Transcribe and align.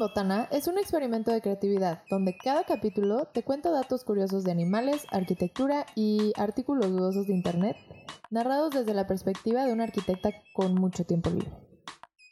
Botana 0.00 0.48
es 0.50 0.66
un 0.66 0.78
experimento 0.78 1.30
de 1.30 1.42
creatividad 1.42 2.04
donde 2.08 2.34
cada 2.34 2.64
capítulo 2.64 3.26
te 3.34 3.42
cuenta 3.42 3.70
datos 3.70 4.02
curiosos 4.02 4.44
de 4.44 4.50
animales, 4.50 5.04
arquitectura 5.10 5.84
y 5.94 6.32
artículos 6.38 6.88
dudosos 6.88 7.26
de 7.26 7.34
internet, 7.34 7.76
narrados 8.30 8.70
desde 8.70 8.94
la 8.94 9.06
perspectiva 9.06 9.66
de 9.66 9.74
una 9.74 9.84
arquitecta 9.84 10.30
con 10.54 10.74
mucho 10.74 11.04
tiempo 11.04 11.28
libre. 11.28 11.52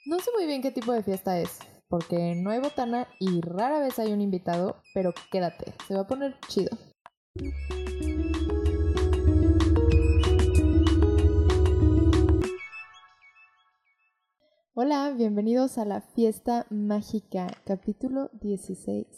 No 0.07 0.19
sé 0.19 0.31
muy 0.35 0.47
bien 0.47 0.63
qué 0.63 0.71
tipo 0.71 0.93
de 0.93 1.03
fiesta 1.03 1.39
es, 1.41 1.59
porque 1.89 2.35
no 2.37 2.49
hay 2.49 2.61
botana 2.61 3.07
y 3.21 3.43
rara 3.43 3.81
vez 3.81 3.99
hay 3.99 4.13
un 4.13 4.23
invitado, 4.23 4.77
pero 4.95 5.13
quédate, 5.31 5.75
se 5.87 5.95
va 5.95 6.01
a 6.01 6.07
poner 6.07 6.39
chido. 6.49 6.71
Hola, 14.81 15.11
bienvenidos 15.11 15.77
a 15.77 15.85
la 15.85 16.01
fiesta 16.01 16.65
mágica, 16.71 17.49
capítulo 17.65 18.31
16. 18.41 19.09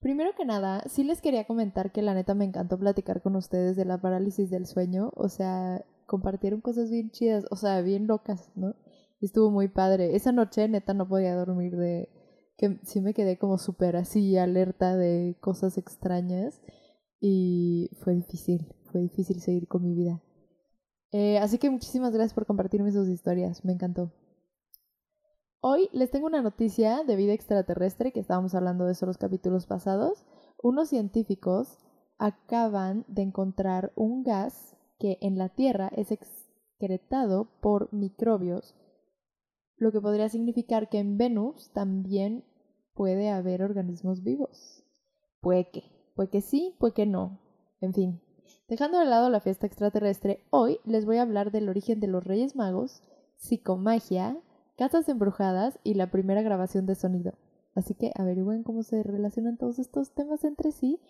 Primero 0.00 0.30
que 0.34 0.46
nada, 0.46 0.84
sí 0.88 1.04
les 1.04 1.20
quería 1.20 1.46
comentar 1.46 1.92
que 1.92 2.00
la 2.00 2.14
neta 2.14 2.34
me 2.34 2.46
encantó 2.46 2.78
platicar 2.78 3.20
con 3.20 3.36
ustedes 3.36 3.76
de 3.76 3.84
la 3.84 4.00
parálisis 4.00 4.48
del 4.48 4.64
sueño, 4.64 5.12
o 5.14 5.28
sea, 5.28 5.84
compartieron 6.06 6.62
cosas 6.62 6.90
bien 6.90 7.10
chidas, 7.10 7.44
o 7.50 7.56
sea, 7.56 7.82
bien 7.82 8.06
locas, 8.06 8.50
¿no? 8.54 8.74
Estuvo 9.20 9.50
muy 9.50 9.68
padre. 9.68 10.16
Esa 10.16 10.32
noche 10.32 10.66
neta 10.66 10.94
no 10.94 11.06
podía 11.06 11.36
dormir 11.36 11.76
de 11.76 12.08
que 12.56 12.80
sí 12.84 13.02
me 13.02 13.12
quedé 13.12 13.36
como 13.36 13.58
súper 13.58 13.96
así 13.96 14.38
alerta 14.38 14.96
de 14.96 15.36
cosas 15.42 15.76
extrañas 15.76 16.62
y 17.20 17.90
fue 18.02 18.14
difícil, 18.14 18.74
fue 18.90 19.02
difícil 19.02 19.42
seguir 19.42 19.68
con 19.68 19.82
mi 19.82 19.94
vida. 19.94 20.22
Eh, 21.12 21.36
así 21.36 21.58
que 21.58 21.68
muchísimas 21.68 22.14
gracias 22.14 22.32
por 22.32 22.46
compartirme 22.46 22.92
sus 22.92 23.10
historias, 23.10 23.62
me 23.62 23.74
encantó. 23.74 24.10
Hoy 25.60 25.88
les 25.92 26.10
tengo 26.10 26.26
una 26.26 26.42
noticia 26.42 27.02
de 27.04 27.16
vida 27.16 27.32
extraterrestre, 27.32 28.12
que 28.12 28.20
estábamos 28.20 28.54
hablando 28.54 28.84
de 28.84 28.92
eso 28.92 29.06
los 29.06 29.18
capítulos 29.18 29.66
pasados. 29.66 30.24
Unos 30.62 30.88
científicos 30.88 31.78
acaban 32.18 33.04
de 33.08 33.22
encontrar 33.22 33.92
un 33.96 34.22
gas 34.22 34.76
que 34.98 35.18
en 35.20 35.38
la 35.38 35.48
Tierra 35.48 35.90
es 35.94 36.12
excretado 36.12 37.48
por 37.60 37.92
microbios, 37.92 38.74
lo 39.76 39.92
que 39.92 40.00
podría 40.00 40.28
significar 40.28 40.88
que 40.88 40.98
en 40.98 41.18
Venus 41.18 41.70
también 41.72 42.44
puede 42.94 43.30
haber 43.30 43.62
organismos 43.62 44.22
vivos. 44.22 44.84
Puede 45.40 45.70
que, 45.70 45.84
puede 46.14 46.30
que 46.30 46.40
sí, 46.40 46.74
puede 46.78 46.94
que 46.94 47.06
no. 47.06 47.40
En 47.80 47.92
fin, 47.92 48.22
dejando 48.68 48.98
de 48.98 49.04
lado 49.04 49.28
la 49.28 49.40
fiesta 49.40 49.66
extraterrestre, 49.66 50.46
hoy 50.50 50.80
les 50.84 51.04
voy 51.04 51.18
a 51.18 51.22
hablar 51.22 51.50
del 51.50 51.68
origen 51.68 52.00
de 52.00 52.06
los 52.06 52.24
Reyes 52.24 52.56
Magos, 52.56 53.02
psicomagia, 53.36 54.40
casas 54.76 55.08
embrujadas 55.08 55.78
y 55.82 55.94
la 55.94 56.10
primera 56.10 56.42
grabación 56.42 56.86
de 56.86 56.94
sonido. 56.94 57.34
Así 57.74 57.94
que 57.94 58.12
averigüen 58.14 58.62
cómo 58.62 58.82
se 58.82 59.02
relacionan 59.02 59.56
todos 59.56 59.78
estos 59.78 60.12
temas 60.12 60.44
entre 60.44 60.72
sí 60.72 61.00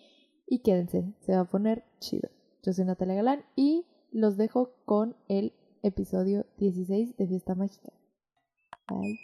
y 0.45 0.59
quédense, 0.59 1.13
se 1.19 1.33
va 1.33 1.41
a 1.41 1.49
poner 1.49 1.83
chido. 1.99 2.29
Yo 2.63 2.73
soy 2.73 2.85
Natalia 2.85 3.15
Galán 3.15 3.45
y 3.55 3.85
los 4.11 4.37
dejo 4.37 4.71
con 4.85 5.15
el 5.27 5.53
episodio 5.83 6.45
16 6.57 7.17
de 7.17 7.27
Fiesta 7.27 7.55
Mágica. 7.55 7.93
Bye. 8.89 9.19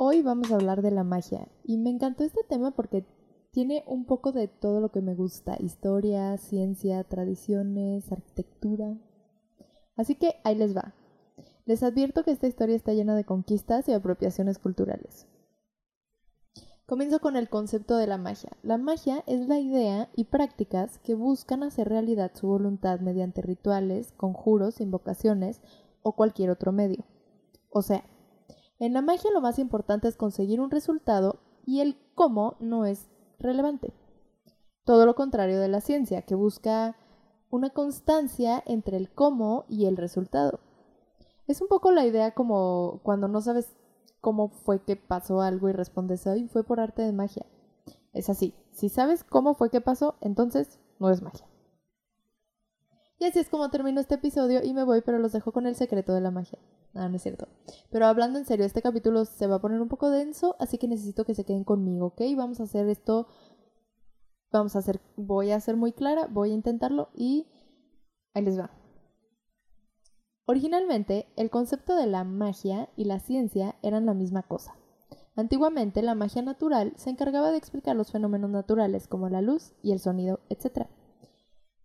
Hoy 0.00 0.22
vamos 0.22 0.52
a 0.52 0.54
hablar 0.54 0.80
de 0.80 0.92
la 0.92 1.02
magia 1.02 1.48
y 1.64 1.76
me 1.76 1.90
encantó 1.90 2.22
este 2.22 2.44
tema 2.48 2.70
porque 2.70 3.04
tiene 3.50 3.84
un 3.86 4.04
poco 4.04 4.32
de 4.32 4.48
todo 4.48 4.80
lo 4.80 4.90
que 4.90 5.00
me 5.00 5.14
gusta, 5.14 5.56
historia, 5.58 6.36
ciencia, 6.36 7.02
tradiciones, 7.04 8.10
arquitectura. 8.12 8.96
Así 9.96 10.14
que 10.14 10.36
ahí 10.44 10.54
les 10.54 10.76
va. 10.76 10.94
Les 11.64 11.82
advierto 11.82 12.24
que 12.24 12.30
esta 12.30 12.46
historia 12.46 12.76
está 12.76 12.92
llena 12.92 13.16
de 13.16 13.24
conquistas 13.24 13.88
y 13.88 13.92
apropiaciones 13.92 14.58
culturales. 14.58 15.26
Comienzo 16.86 17.20
con 17.20 17.36
el 17.36 17.50
concepto 17.50 17.98
de 17.98 18.06
la 18.06 18.16
magia. 18.16 18.56
La 18.62 18.78
magia 18.78 19.22
es 19.26 19.46
la 19.46 19.58
idea 19.58 20.08
y 20.16 20.24
prácticas 20.24 20.98
que 21.00 21.14
buscan 21.14 21.62
hacer 21.62 21.86
realidad 21.88 22.32
su 22.34 22.46
voluntad 22.46 23.00
mediante 23.00 23.42
rituales, 23.42 24.12
conjuros, 24.12 24.80
invocaciones 24.80 25.60
o 26.02 26.12
cualquier 26.12 26.48
otro 26.48 26.72
medio. 26.72 27.04
O 27.68 27.82
sea, 27.82 28.04
en 28.78 28.94
la 28.94 29.02
magia 29.02 29.30
lo 29.32 29.42
más 29.42 29.58
importante 29.58 30.08
es 30.08 30.16
conseguir 30.16 30.60
un 30.62 30.70
resultado 30.70 31.40
y 31.66 31.80
el 31.80 31.98
cómo 32.14 32.56
no 32.60 32.86
es 32.86 33.10
relevante. 33.38 33.92
Todo 34.84 35.06
lo 35.06 35.14
contrario 35.14 35.60
de 35.60 35.68
la 35.68 35.80
ciencia, 35.80 36.22
que 36.22 36.34
busca 36.34 36.96
una 37.50 37.70
constancia 37.70 38.62
entre 38.66 38.96
el 38.96 39.10
cómo 39.10 39.64
y 39.68 39.86
el 39.86 39.96
resultado. 39.96 40.60
Es 41.46 41.60
un 41.60 41.68
poco 41.68 41.92
la 41.92 42.04
idea 42.04 42.34
como 42.34 43.00
cuando 43.02 43.28
no 43.28 43.40
sabes 43.40 43.74
cómo 44.20 44.48
fue 44.48 44.82
que 44.82 44.96
pasó 44.96 45.40
algo 45.40 45.68
y 45.68 45.72
respondes 45.72 46.26
hoy 46.26 46.48
fue 46.48 46.64
por 46.64 46.80
arte 46.80 47.02
de 47.02 47.12
magia. 47.12 47.46
Es 48.12 48.28
así, 48.28 48.54
si 48.72 48.88
sabes 48.88 49.24
cómo 49.24 49.54
fue 49.54 49.70
que 49.70 49.80
pasó, 49.80 50.16
entonces 50.20 50.78
no 50.98 51.10
es 51.10 51.22
magia. 51.22 51.46
Y 53.18 53.24
así 53.24 53.38
es 53.38 53.48
como 53.48 53.70
termino 53.70 54.00
este 54.00 54.16
episodio 54.16 54.62
y 54.62 54.72
me 54.72 54.84
voy, 54.84 55.00
pero 55.00 55.18
los 55.18 55.32
dejo 55.32 55.52
con 55.52 55.66
el 55.66 55.74
secreto 55.74 56.12
de 56.14 56.20
la 56.20 56.30
magia. 56.30 56.58
Ah, 56.94 57.08
no 57.08 57.16
es 57.16 57.22
cierto. 57.22 57.48
Pero 57.90 58.06
hablando 58.06 58.38
en 58.38 58.44
serio, 58.44 58.64
este 58.66 58.82
capítulo 58.82 59.24
se 59.24 59.46
va 59.46 59.56
a 59.56 59.60
poner 59.60 59.80
un 59.80 59.88
poco 59.88 60.10
denso, 60.10 60.56
así 60.58 60.78
que 60.78 60.88
necesito 60.88 61.24
que 61.24 61.34
se 61.34 61.44
queden 61.44 61.64
conmigo, 61.64 62.06
¿ok? 62.06 62.22
Vamos 62.36 62.60
a 62.60 62.64
hacer 62.64 62.88
esto. 62.88 63.28
Vamos 64.50 64.74
a 64.74 64.80
hacer. 64.80 65.00
Voy 65.16 65.50
a 65.50 65.60
ser 65.60 65.76
muy 65.76 65.92
clara, 65.92 66.26
voy 66.30 66.50
a 66.50 66.54
intentarlo 66.54 67.10
y. 67.14 67.46
Ahí 68.34 68.42
les 68.42 68.58
va. 68.58 68.70
Originalmente, 70.46 71.26
el 71.36 71.50
concepto 71.50 71.94
de 71.94 72.06
la 72.06 72.24
magia 72.24 72.88
y 72.96 73.04
la 73.04 73.20
ciencia 73.20 73.76
eran 73.82 74.06
la 74.06 74.14
misma 74.14 74.42
cosa. 74.42 74.74
Antiguamente, 75.36 76.02
la 76.02 76.14
magia 76.14 76.42
natural 76.42 76.94
se 76.96 77.10
encargaba 77.10 77.50
de 77.50 77.58
explicar 77.58 77.94
los 77.94 78.10
fenómenos 78.10 78.50
naturales 78.50 79.06
como 79.06 79.28
la 79.28 79.42
luz 79.42 79.74
y 79.82 79.92
el 79.92 80.00
sonido, 80.00 80.40
etc. 80.48 80.88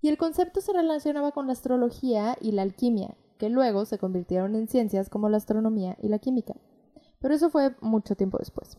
Y 0.01 0.07
el 0.07 0.17
concepto 0.17 0.61
se 0.61 0.73
relacionaba 0.73 1.33
con 1.33 1.45
la 1.45 1.53
astrología 1.53 2.37
y 2.41 2.53
la 2.53 2.61
alquimia, 2.61 3.15
que 3.43 3.49
luego 3.49 3.83
se 3.83 3.97
convirtieron 3.97 4.55
en 4.55 4.69
ciencias 4.69 5.09
como 5.09 5.27
la 5.27 5.35
astronomía 5.35 5.97
y 6.01 6.07
la 6.07 6.17
química. 6.17 6.55
Pero 7.19 7.33
eso 7.33 7.49
fue 7.49 7.75
mucho 7.81 8.15
tiempo 8.15 8.37
después. 8.37 8.77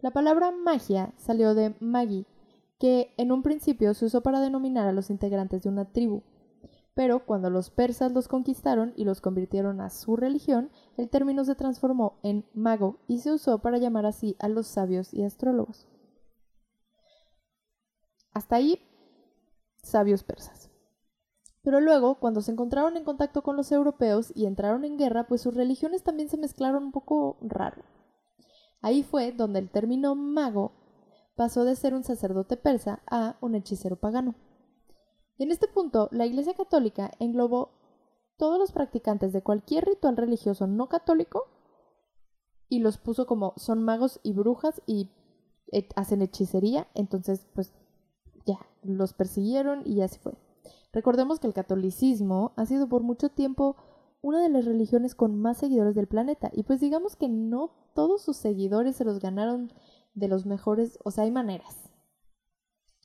La 0.00 0.10
palabra 0.10 0.50
magia 0.50 1.12
salió 1.16 1.54
de 1.54 1.76
magi, 1.78 2.26
que 2.80 3.14
en 3.16 3.30
un 3.30 3.44
principio 3.44 3.94
se 3.94 4.06
usó 4.06 4.20
para 4.20 4.40
denominar 4.40 4.88
a 4.88 4.92
los 4.92 5.10
integrantes 5.10 5.62
de 5.62 5.68
una 5.68 5.84
tribu. 5.84 6.24
Pero 6.94 7.24
cuando 7.24 7.48
los 7.48 7.70
persas 7.70 8.10
los 8.10 8.26
conquistaron 8.26 8.92
y 8.96 9.04
los 9.04 9.20
convirtieron 9.20 9.80
a 9.80 9.90
su 9.90 10.16
religión, 10.16 10.72
el 10.96 11.08
término 11.08 11.44
se 11.44 11.54
transformó 11.54 12.18
en 12.24 12.44
mago 12.52 12.98
y 13.06 13.20
se 13.20 13.30
usó 13.30 13.60
para 13.60 13.78
llamar 13.78 14.06
así 14.06 14.34
a 14.40 14.48
los 14.48 14.66
sabios 14.66 15.14
y 15.14 15.22
astrólogos. 15.22 15.86
Hasta 18.32 18.56
ahí, 18.56 18.80
sabios 19.84 20.24
persas. 20.24 20.65
Pero 21.66 21.80
luego, 21.80 22.20
cuando 22.20 22.42
se 22.42 22.52
encontraron 22.52 22.96
en 22.96 23.02
contacto 23.02 23.42
con 23.42 23.56
los 23.56 23.72
europeos 23.72 24.30
y 24.36 24.46
entraron 24.46 24.84
en 24.84 24.96
guerra, 24.96 25.26
pues 25.26 25.40
sus 25.40 25.52
religiones 25.52 26.04
también 26.04 26.28
se 26.28 26.36
mezclaron 26.36 26.84
un 26.84 26.92
poco 26.92 27.38
raro. 27.40 27.82
Ahí 28.82 29.02
fue 29.02 29.32
donde 29.32 29.58
el 29.58 29.68
término 29.68 30.14
mago 30.14 30.70
pasó 31.34 31.64
de 31.64 31.74
ser 31.74 31.92
un 31.94 32.04
sacerdote 32.04 32.56
persa 32.56 33.02
a 33.10 33.36
un 33.40 33.56
hechicero 33.56 33.96
pagano. 33.96 34.36
Y 35.38 35.42
en 35.42 35.50
este 35.50 35.66
punto, 35.66 36.08
la 36.12 36.24
Iglesia 36.24 36.54
Católica 36.54 37.10
englobó 37.18 37.72
todos 38.36 38.60
los 38.60 38.70
practicantes 38.70 39.32
de 39.32 39.42
cualquier 39.42 39.86
ritual 39.86 40.16
religioso 40.16 40.68
no 40.68 40.88
católico 40.88 41.48
y 42.68 42.78
los 42.78 42.96
puso 42.96 43.26
como 43.26 43.54
son 43.56 43.82
magos 43.82 44.20
y 44.22 44.34
brujas 44.34 44.82
y 44.86 45.10
hacen 45.96 46.22
hechicería, 46.22 46.86
entonces 46.94 47.44
pues 47.56 47.72
ya, 48.46 48.60
los 48.84 49.14
persiguieron 49.14 49.82
y 49.84 50.02
así 50.02 50.20
fue. 50.20 50.45
Recordemos 50.96 51.40
que 51.40 51.46
el 51.46 51.52
catolicismo 51.52 52.54
ha 52.56 52.64
sido 52.64 52.88
por 52.88 53.02
mucho 53.02 53.28
tiempo 53.28 53.76
una 54.22 54.40
de 54.40 54.48
las 54.48 54.64
religiones 54.64 55.14
con 55.14 55.38
más 55.38 55.58
seguidores 55.58 55.94
del 55.94 56.06
planeta 56.06 56.50
y 56.54 56.62
pues 56.62 56.80
digamos 56.80 57.16
que 57.16 57.28
no 57.28 57.70
todos 57.94 58.22
sus 58.22 58.38
seguidores 58.38 58.96
se 58.96 59.04
los 59.04 59.20
ganaron 59.20 59.70
de 60.14 60.28
los 60.28 60.46
mejores, 60.46 60.98
o 61.04 61.10
sea, 61.10 61.24
hay 61.24 61.30
maneras. 61.30 61.90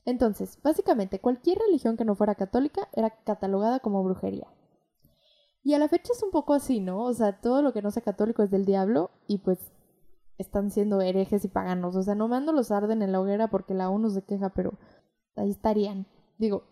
Entonces, 0.05 0.57
básicamente 0.63 1.19
cualquier 1.19 1.57
religión 1.57 1.97
que 1.97 2.05
no 2.05 2.15
fuera 2.15 2.35
católica 2.35 2.87
era 2.93 3.09
catalogada 3.25 3.81
como 3.81 4.01
brujería. 4.05 4.47
Y 5.61 5.73
a 5.73 5.77
la 5.77 5.89
fecha 5.89 6.13
es 6.13 6.23
un 6.23 6.31
poco 6.31 6.53
así, 6.53 6.79
¿no? 6.79 7.03
O 7.03 7.13
sea, 7.13 7.41
todo 7.41 7.61
lo 7.61 7.73
que 7.73 7.81
no 7.81 7.91
sea 7.91 8.03
católico 8.03 8.41
es 8.41 8.51
del 8.51 8.63
diablo 8.63 9.11
y 9.27 9.39
pues 9.39 9.59
están 10.37 10.71
siendo 10.71 11.01
herejes 11.01 11.43
y 11.43 11.49
paganos. 11.49 11.97
O 11.97 12.03
sea, 12.03 12.15
no 12.15 12.29
mando 12.29 12.53
los 12.53 12.71
arden 12.71 13.01
en 13.01 13.11
la 13.11 13.19
hoguera 13.19 13.49
porque 13.49 13.73
la 13.73 13.89
uno 13.89 14.09
se 14.09 14.21
queja, 14.21 14.53
pero 14.53 14.79
ahí 15.35 15.49
estarían. 15.49 16.07
Digo, 16.37 16.63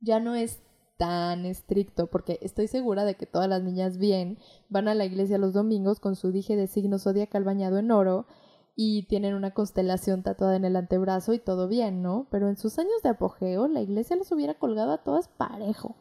ya 0.00 0.20
no 0.20 0.36
es 0.36 0.62
tan 0.98 1.46
estricto, 1.46 2.08
porque 2.08 2.38
estoy 2.42 2.66
segura 2.66 3.04
de 3.04 3.14
que 3.14 3.24
todas 3.24 3.48
las 3.48 3.62
niñas 3.62 3.96
bien 3.98 4.38
van 4.68 4.88
a 4.88 4.94
la 4.94 5.06
iglesia 5.06 5.38
los 5.38 5.54
domingos 5.54 6.00
con 6.00 6.16
su 6.16 6.32
dije 6.32 6.56
de 6.56 6.66
signo 6.66 6.98
zodiacal 6.98 7.44
bañado 7.44 7.78
en 7.78 7.90
oro 7.90 8.26
y 8.74 9.04
tienen 9.04 9.34
una 9.34 9.54
constelación 9.54 10.22
tatuada 10.22 10.56
en 10.56 10.64
el 10.64 10.76
antebrazo 10.76 11.32
y 11.32 11.38
todo 11.38 11.68
bien, 11.68 12.02
¿no? 12.02 12.26
Pero 12.30 12.48
en 12.48 12.56
sus 12.56 12.78
años 12.78 13.02
de 13.02 13.08
apogeo, 13.08 13.66
la 13.68 13.80
iglesia 13.80 14.16
los 14.16 14.30
hubiera 14.32 14.54
colgado 14.54 14.92
a 14.92 15.02
todas 15.02 15.28
parejo. 15.28 15.96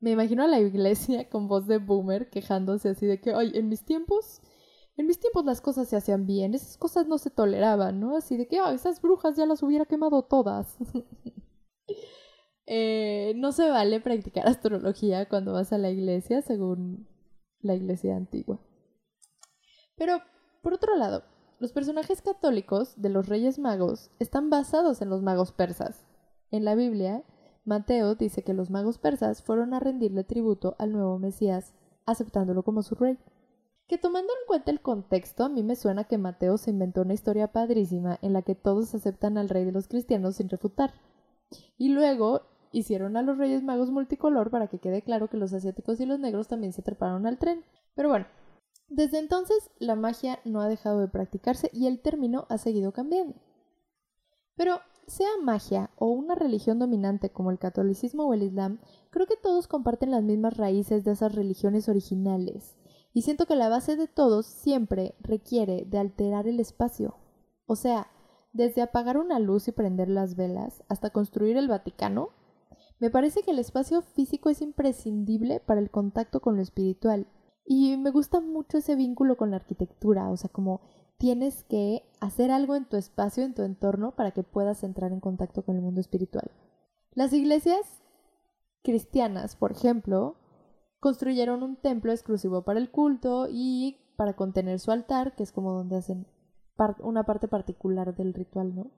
Me 0.00 0.12
imagino 0.12 0.44
a 0.44 0.48
la 0.48 0.60
iglesia 0.60 1.28
con 1.30 1.46
voz 1.48 1.66
de 1.66 1.78
boomer 1.78 2.30
quejándose 2.30 2.88
así 2.88 3.06
de 3.06 3.20
que, 3.20 3.32
ay, 3.34 3.52
en 3.54 3.68
mis 3.68 3.84
tiempos, 3.84 4.42
en 4.96 5.06
mis 5.06 5.20
tiempos 5.20 5.44
las 5.44 5.60
cosas 5.60 5.88
se 5.88 5.96
hacían 5.96 6.26
bien, 6.26 6.54
esas 6.54 6.76
cosas 6.76 7.06
no 7.06 7.18
se 7.18 7.30
toleraban, 7.30 8.00
¿no? 8.00 8.16
Así 8.16 8.36
de 8.36 8.46
que, 8.48 8.60
ay, 8.60 8.76
esas 8.76 9.02
brujas 9.02 9.36
ya 9.36 9.46
las 9.46 9.62
hubiera 9.62 9.86
quemado 9.86 10.22
todas. 10.22 10.78
Eh, 12.72 13.32
no 13.34 13.50
se 13.50 13.68
vale 13.68 14.00
practicar 14.00 14.46
astrología 14.48 15.28
cuando 15.28 15.52
vas 15.52 15.72
a 15.72 15.78
la 15.78 15.90
iglesia, 15.90 16.40
según 16.40 17.08
la 17.62 17.74
iglesia 17.74 18.16
antigua. 18.16 18.60
Pero, 19.96 20.22
por 20.62 20.74
otro 20.74 20.94
lado, 20.94 21.24
los 21.58 21.72
personajes 21.72 22.22
católicos 22.22 22.94
de 22.96 23.08
los 23.08 23.28
Reyes 23.28 23.58
Magos 23.58 24.12
están 24.20 24.50
basados 24.50 25.02
en 25.02 25.10
los 25.10 25.20
magos 25.20 25.50
persas. 25.50 26.06
En 26.52 26.64
la 26.64 26.76
Biblia, 26.76 27.24
Mateo 27.64 28.14
dice 28.14 28.44
que 28.44 28.54
los 28.54 28.70
magos 28.70 28.98
persas 28.98 29.42
fueron 29.42 29.74
a 29.74 29.80
rendirle 29.80 30.22
tributo 30.22 30.76
al 30.78 30.92
nuevo 30.92 31.18
Mesías, 31.18 31.74
aceptándolo 32.06 32.62
como 32.62 32.84
su 32.84 32.94
rey. 32.94 33.18
Que 33.88 33.98
tomando 33.98 34.32
en 34.32 34.46
cuenta 34.46 34.70
el 34.70 34.80
contexto, 34.80 35.42
a 35.42 35.48
mí 35.48 35.64
me 35.64 35.74
suena 35.74 36.04
que 36.04 36.18
Mateo 36.18 36.56
se 36.56 36.70
inventó 36.70 37.02
una 37.02 37.14
historia 37.14 37.48
padrísima 37.48 38.20
en 38.22 38.32
la 38.32 38.42
que 38.42 38.54
todos 38.54 38.94
aceptan 38.94 39.38
al 39.38 39.48
rey 39.48 39.64
de 39.64 39.72
los 39.72 39.88
cristianos 39.88 40.36
sin 40.36 40.48
refutar. 40.48 40.94
Y 41.76 41.88
luego 41.88 42.42
hicieron 42.72 43.16
a 43.16 43.22
los 43.22 43.38
Reyes 43.38 43.62
Magos 43.62 43.90
multicolor 43.90 44.50
para 44.50 44.68
que 44.68 44.78
quede 44.78 45.02
claro 45.02 45.28
que 45.28 45.36
los 45.36 45.52
asiáticos 45.52 46.00
y 46.00 46.06
los 46.06 46.18
negros 46.18 46.48
también 46.48 46.72
se 46.72 46.82
treparon 46.82 47.26
al 47.26 47.38
tren. 47.38 47.64
Pero 47.94 48.08
bueno, 48.08 48.26
desde 48.88 49.18
entonces 49.18 49.70
la 49.78 49.94
magia 49.94 50.40
no 50.44 50.60
ha 50.60 50.68
dejado 50.68 51.00
de 51.00 51.08
practicarse 51.08 51.70
y 51.72 51.86
el 51.86 52.00
término 52.00 52.46
ha 52.48 52.58
seguido 52.58 52.92
cambiando. 52.92 53.36
Pero 54.56 54.80
sea 55.06 55.28
magia 55.42 55.90
o 55.96 56.10
una 56.10 56.34
religión 56.34 56.78
dominante 56.78 57.30
como 57.30 57.50
el 57.50 57.58
catolicismo 57.58 58.26
o 58.26 58.34
el 58.34 58.42
islam, 58.42 58.80
creo 59.10 59.26
que 59.26 59.36
todos 59.36 59.66
comparten 59.66 60.10
las 60.10 60.22
mismas 60.22 60.56
raíces 60.56 61.04
de 61.04 61.12
esas 61.12 61.34
religiones 61.34 61.88
originales. 61.88 62.76
Y 63.12 63.22
siento 63.22 63.46
que 63.46 63.56
la 63.56 63.68
base 63.68 63.96
de 63.96 64.06
todos 64.06 64.46
siempre 64.46 65.16
requiere 65.20 65.84
de 65.84 65.98
alterar 65.98 66.46
el 66.46 66.60
espacio. 66.60 67.16
O 67.66 67.74
sea, 67.74 68.08
desde 68.52 68.82
apagar 68.82 69.18
una 69.18 69.38
luz 69.38 69.68
y 69.68 69.72
prender 69.72 70.08
las 70.08 70.36
velas 70.36 70.84
hasta 70.88 71.10
construir 71.10 71.56
el 71.56 71.68
Vaticano, 71.68 72.30
me 73.00 73.10
parece 73.10 73.42
que 73.42 73.50
el 73.50 73.58
espacio 73.58 74.02
físico 74.02 74.50
es 74.50 74.62
imprescindible 74.62 75.60
para 75.60 75.80
el 75.80 75.90
contacto 75.90 76.40
con 76.40 76.56
lo 76.56 76.62
espiritual 76.62 77.26
y 77.64 77.96
me 77.96 78.10
gusta 78.10 78.40
mucho 78.40 78.78
ese 78.78 78.94
vínculo 78.94 79.36
con 79.36 79.50
la 79.50 79.56
arquitectura, 79.56 80.30
o 80.30 80.36
sea, 80.36 80.50
como 80.50 80.80
tienes 81.18 81.64
que 81.64 82.02
hacer 82.20 82.50
algo 82.50 82.76
en 82.76 82.86
tu 82.86 82.96
espacio, 82.96 83.44
en 83.44 83.54
tu 83.54 83.62
entorno, 83.62 84.14
para 84.16 84.32
que 84.32 84.42
puedas 84.42 84.82
entrar 84.82 85.12
en 85.12 85.20
contacto 85.20 85.62
con 85.62 85.76
el 85.76 85.82
mundo 85.82 86.00
espiritual. 86.00 86.50
Las 87.12 87.32
iglesias 87.32 88.02
cristianas, 88.82 89.56
por 89.56 89.72
ejemplo, 89.72 90.36
construyeron 90.98 91.62
un 91.62 91.76
templo 91.76 92.12
exclusivo 92.12 92.62
para 92.62 92.80
el 92.80 92.90
culto 92.90 93.48
y 93.50 93.98
para 94.16 94.34
contener 94.34 94.78
su 94.78 94.90
altar, 94.90 95.34
que 95.34 95.42
es 95.42 95.52
como 95.52 95.72
donde 95.72 95.96
hacen 95.96 96.26
una 97.00 97.24
parte 97.24 97.48
particular 97.48 98.14
del 98.14 98.32
ritual, 98.32 98.74
¿no? 98.74 98.90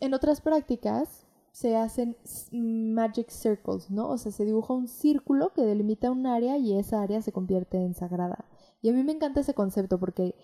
En 0.00 0.14
otras 0.14 0.40
prácticas, 0.40 1.25
se 1.56 1.74
hacen 1.74 2.18
magic 2.52 3.30
circles, 3.30 3.90
¿no? 3.90 4.10
O 4.10 4.18
sea, 4.18 4.30
se 4.30 4.44
dibuja 4.44 4.74
un 4.74 4.88
círculo 4.88 5.54
que 5.54 5.64
delimita 5.64 6.10
un 6.10 6.26
área 6.26 6.58
y 6.58 6.76
esa 6.76 7.00
área 7.00 7.22
se 7.22 7.32
convierte 7.32 7.78
en 7.78 7.94
sagrada. 7.94 8.44
Y 8.82 8.90
a 8.90 8.92
mí 8.92 9.02
me 9.02 9.12
encanta 9.12 9.40
ese 9.40 9.54
concepto 9.54 9.98
porque 9.98 10.34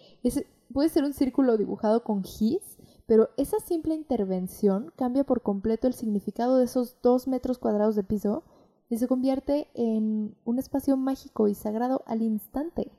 puede 0.72 0.88
ser 0.88 1.04
un 1.04 1.12
círculo 1.12 1.58
dibujado 1.58 2.02
con 2.02 2.24
gis, 2.24 2.78
pero 3.06 3.28
esa 3.36 3.58
simple 3.60 3.94
intervención 3.94 4.90
cambia 4.96 5.22
por 5.22 5.42
completo 5.42 5.86
el 5.86 5.92
significado 5.92 6.56
de 6.56 6.64
esos 6.64 6.96
dos 7.02 7.28
metros 7.28 7.58
cuadrados 7.58 7.94
de 7.94 8.04
piso 8.04 8.44
y 8.88 8.96
se 8.96 9.06
convierte 9.06 9.68
en 9.74 10.34
un 10.46 10.58
espacio 10.58 10.96
mágico 10.96 11.46
y 11.46 11.52
sagrado 11.52 12.04
al 12.06 12.22
instante. 12.22 12.90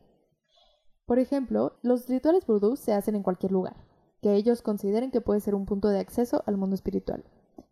Por 1.07 1.17
ejemplo, 1.17 1.77
los 1.81 2.07
rituales 2.07 2.45
vudú 2.45 2.75
se 2.75 2.93
hacen 2.93 3.15
en 3.15 3.23
cualquier 3.23 3.51
lugar, 3.51 3.75
que 4.21 4.35
ellos 4.35 4.61
consideren 4.61 5.09
que 5.09 5.19
puede 5.19 5.39
ser 5.39 5.55
un 5.55 5.65
punto 5.65 5.87
de 5.87 5.97
acceso 5.97 6.43
al 6.45 6.57
mundo 6.57 6.75
espiritual. 6.75 7.23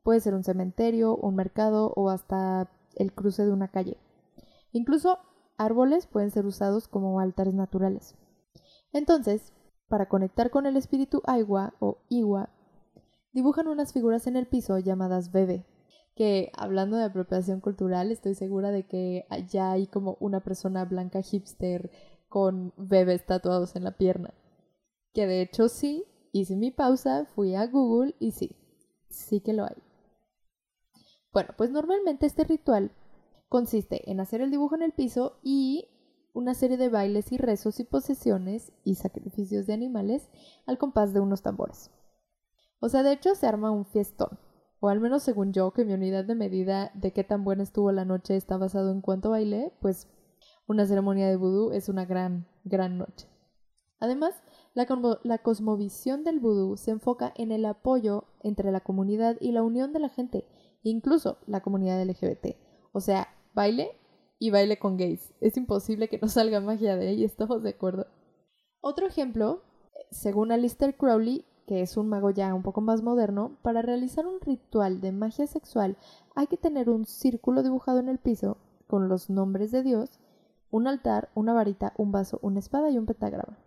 Puede 0.04 0.20
ser 0.20 0.34
un 0.34 0.44
cementerio, 0.44 1.16
un 1.16 1.36
mercado 1.36 1.94
o 1.96 2.10
hasta 2.10 2.70
el 2.96 3.14
cruce 3.14 3.46
de 3.46 3.52
una 3.52 3.70
calle. 3.70 3.98
Incluso 4.72 5.20
árboles 5.58 6.08
pueden 6.08 6.32
ser 6.32 6.46
usados 6.46 6.88
como 6.88 7.20
altares 7.20 7.54
naturales. 7.54 8.16
Entonces, 8.94 9.54
para 9.88 10.08
conectar 10.08 10.50
con 10.50 10.66
el 10.66 10.78
espíritu 10.78 11.22
Aiwa 11.26 11.74
o 11.80 12.00
Iwa, 12.10 12.50
dibujan 13.34 13.68
unas 13.68 13.94
figuras 13.94 14.28
en 14.28 14.36
el 14.36 14.48
piso 14.48 14.78
llamadas 14.80 15.32
bebé, 15.32 15.66
que 16.16 16.52
hablando 16.56 16.98
de 16.98 17.06
apropiación 17.06 17.62
cultural, 17.62 18.12
estoy 18.12 18.36
segura 18.36 18.72
de 18.72 18.88
que 18.88 19.26
ya 19.50 19.72
hay 19.72 19.88
como 19.88 20.18
una 20.20 20.42
persona 20.42 20.86
blanca 20.86 21.22
hipster 21.22 21.92
con 22.28 22.74
bebés 22.78 23.26
tatuados 23.26 23.76
en 23.76 23.84
la 23.84 23.98
pierna. 23.98 24.34
Que 25.14 25.28
de 25.28 25.42
hecho 25.42 25.68
sí, 25.68 26.06
hice 26.32 26.56
mi 26.56 26.72
pausa, 26.72 27.26
fui 27.26 27.56
a 27.56 27.68
Google 27.68 28.16
y 28.20 28.32
sí, 28.32 28.56
sí 29.10 29.42
que 29.42 29.54
lo 29.54 29.66
hay. 29.66 29.76
Bueno, 31.34 31.50
pues 31.58 31.72
normalmente 31.72 32.26
este 32.26 32.44
ritual 32.44 32.92
consiste 33.48 34.10
en 34.12 34.20
hacer 34.20 34.42
el 34.42 34.52
dibujo 34.52 34.76
en 34.76 34.82
el 34.82 34.92
piso 34.92 35.40
y 35.44 35.88
una 36.34 36.54
serie 36.54 36.78
de 36.78 36.90
bailes 36.90 37.32
y 37.32 37.38
rezos 37.38 37.80
y 37.80 37.84
posesiones 37.84 38.72
y 38.84 38.96
sacrificios 38.96 39.66
de 39.66 39.74
animales 39.74 40.30
al 40.66 40.78
compás 40.78 41.14
de 41.14 41.20
unos 41.20 41.42
tambores. 41.42 41.92
O 42.80 42.90
sea, 42.90 43.04
de 43.04 43.14
hecho 43.14 43.36
se 43.36 43.48
arma 43.48 43.72
un 43.72 43.86
fiestón. 43.86 44.40
O 44.80 44.90
al 44.90 45.00
menos 45.00 45.22
según 45.24 45.54
yo, 45.54 45.72
que 45.72 45.86
mi 45.86 45.94
unidad 45.94 46.26
de 46.26 46.36
medida 46.36 46.92
de 46.96 47.14
qué 47.14 47.24
tan 47.24 47.44
buena 47.44 47.64
estuvo 47.64 47.92
la 47.92 48.06
noche 48.06 48.36
está 48.36 48.58
basado 48.58 48.92
en 48.92 49.02
cuánto 49.02 49.30
bailé, 49.30 49.72
pues 49.80 50.08
una 50.68 50.86
ceremonia 50.86 51.28
de 51.28 51.36
vudú 51.36 51.72
es 51.72 51.88
una 51.88 52.06
gran, 52.06 52.48
gran 52.64 52.98
noche. 52.98 53.28
Además, 54.00 54.34
la, 54.74 54.88
la, 55.24 55.38
cosmovisión 55.38 56.24
del 56.24 56.40
vudú 56.40 56.78
se 56.78 56.90
enfoca 56.90 57.32
en 57.36 57.52
el 57.52 57.66
apoyo 57.66 58.26
entre 58.42 58.72
la 58.72 58.80
comunidad 58.80 59.38
y 59.40 59.52
la 59.52 59.62
unión 59.62 59.94
de 59.94 60.00
la 60.00 60.10
gente 60.10 60.48
incluso 60.84 61.38
la 61.48 61.62
comunidad 61.62 62.02
LGBT. 62.04 62.56
O 62.92 63.00
sea, 63.00 63.28
baile 63.54 63.92
y 64.40 64.50
baile 64.50 64.80
con 64.80 64.98
gays. 64.98 65.34
Es 65.40 65.58
imposible 65.58 66.10
que 66.10 66.20
no 66.20 66.28
salga 66.28 66.60
magia 66.60 66.96
de 66.96 67.10
ahí, 67.10 67.24
¿estamos 67.24 67.64
de 67.64 67.70
acuerdo? 67.72 68.08
Otro 68.82 69.06
ejemplo, 69.06 69.62
según 70.10 70.52
Alistair 70.52 70.98
Crowley, 70.98 71.46
que 71.68 71.82
es 71.82 71.96
un 71.96 72.10
mago 72.10 72.32
ya 72.32 72.54
un 72.54 72.64
poco 72.64 72.82
más 72.82 73.04
moderno, 73.04 73.58
para 73.62 73.82
realizar 73.82 74.26
un 74.26 74.42
ritual 74.42 75.00
de 75.00 75.12
magia 75.12 75.48
sexual 75.48 75.98
hay 76.36 76.48
que 76.48 76.58
tener 76.58 76.90
un 76.90 77.06
círculo 77.06 77.64
dibujado 77.64 78.00
en 78.00 78.10
el 78.10 78.18
piso 78.18 78.58
con 78.88 79.08
los 79.08 79.30
nombres 79.30 79.72
de 79.72 79.84
Dios, 79.84 80.20
un 80.70 80.88
altar, 80.88 81.30
una 81.36 81.54
varita, 81.54 81.94
un 81.98 82.12
vaso, 82.12 82.40
una 82.42 82.60
espada 82.60 82.90
y 82.90 82.98
un 82.98 83.06
pentagrama. 83.06 83.58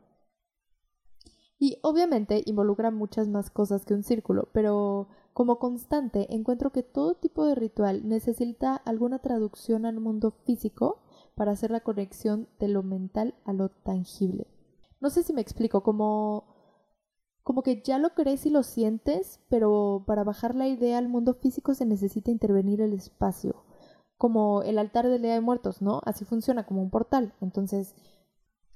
Y 1.58 1.78
obviamente 1.82 2.42
involucra 2.44 2.90
muchas 2.90 3.28
más 3.28 3.50
cosas 3.50 3.84
que 3.84 3.94
un 3.94 4.02
círculo, 4.02 4.48
pero 4.52 5.08
como 5.34 5.58
constante, 5.58 6.32
encuentro 6.32 6.70
que 6.70 6.84
todo 6.84 7.16
tipo 7.16 7.44
de 7.44 7.56
ritual 7.56 8.08
necesita 8.08 8.76
alguna 8.76 9.18
traducción 9.18 9.84
al 9.84 9.98
mundo 9.98 10.30
físico 10.30 11.02
para 11.34 11.50
hacer 11.50 11.72
la 11.72 11.80
conexión 11.80 12.48
de 12.60 12.68
lo 12.68 12.84
mental 12.84 13.34
a 13.44 13.52
lo 13.52 13.68
tangible. 13.68 14.46
No 15.00 15.10
sé 15.10 15.24
si 15.24 15.32
me 15.32 15.40
explico, 15.40 15.82
como, 15.82 16.44
como 17.42 17.64
que 17.64 17.82
ya 17.82 17.98
lo 17.98 18.14
crees 18.14 18.46
y 18.46 18.50
lo 18.50 18.62
sientes, 18.62 19.40
pero 19.48 20.04
para 20.06 20.22
bajar 20.22 20.54
la 20.54 20.68
idea 20.68 20.98
al 20.98 21.08
mundo 21.08 21.34
físico 21.34 21.74
se 21.74 21.84
necesita 21.84 22.30
intervenir 22.30 22.80
el 22.80 22.92
espacio, 22.92 23.64
como 24.16 24.62
el 24.62 24.78
altar 24.78 25.08
del 25.08 25.22
Día 25.22 25.34
de 25.34 25.40
Muertos, 25.40 25.82
¿no? 25.82 26.00
Así 26.04 26.24
funciona 26.24 26.64
como 26.64 26.80
un 26.80 26.90
portal. 26.90 27.34
Entonces, 27.40 27.96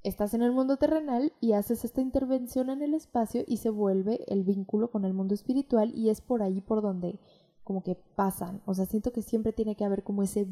estás 0.08 0.34
en 0.34 0.42
el 0.42 0.52
mundo 0.52 0.76
terrenal 0.76 1.32
y 1.40 1.52
haces 1.52 1.84
esta 1.84 2.00
intervención 2.00 2.70
en 2.70 2.82
el 2.82 2.94
espacio 2.94 3.44
y 3.46 3.58
se 3.58 3.70
vuelve 3.70 4.24
el 4.26 4.42
vínculo 4.42 4.90
con 4.90 5.04
el 5.04 5.14
mundo 5.14 5.34
espiritual 5.34 5.94
y 5.94 6.10
es 6.10 6.20
por 6.20 6.42
ahí 6.42 6.60
por 6.60 6.82
donde 6.82 7.18
como 7.62 7.82
que 7.82 7.94
pasan. 7.94 8.62
O 8.64 8.74
sea, 8.74 8.86
siento 8.86 9.12
que 9.12 9.22
siempre 9.22 9.52
tiene 9.52 9.76
que 9.76 9.84
haber 9.84 10.02
como 10.02 10.22
ese, 10.22 10.48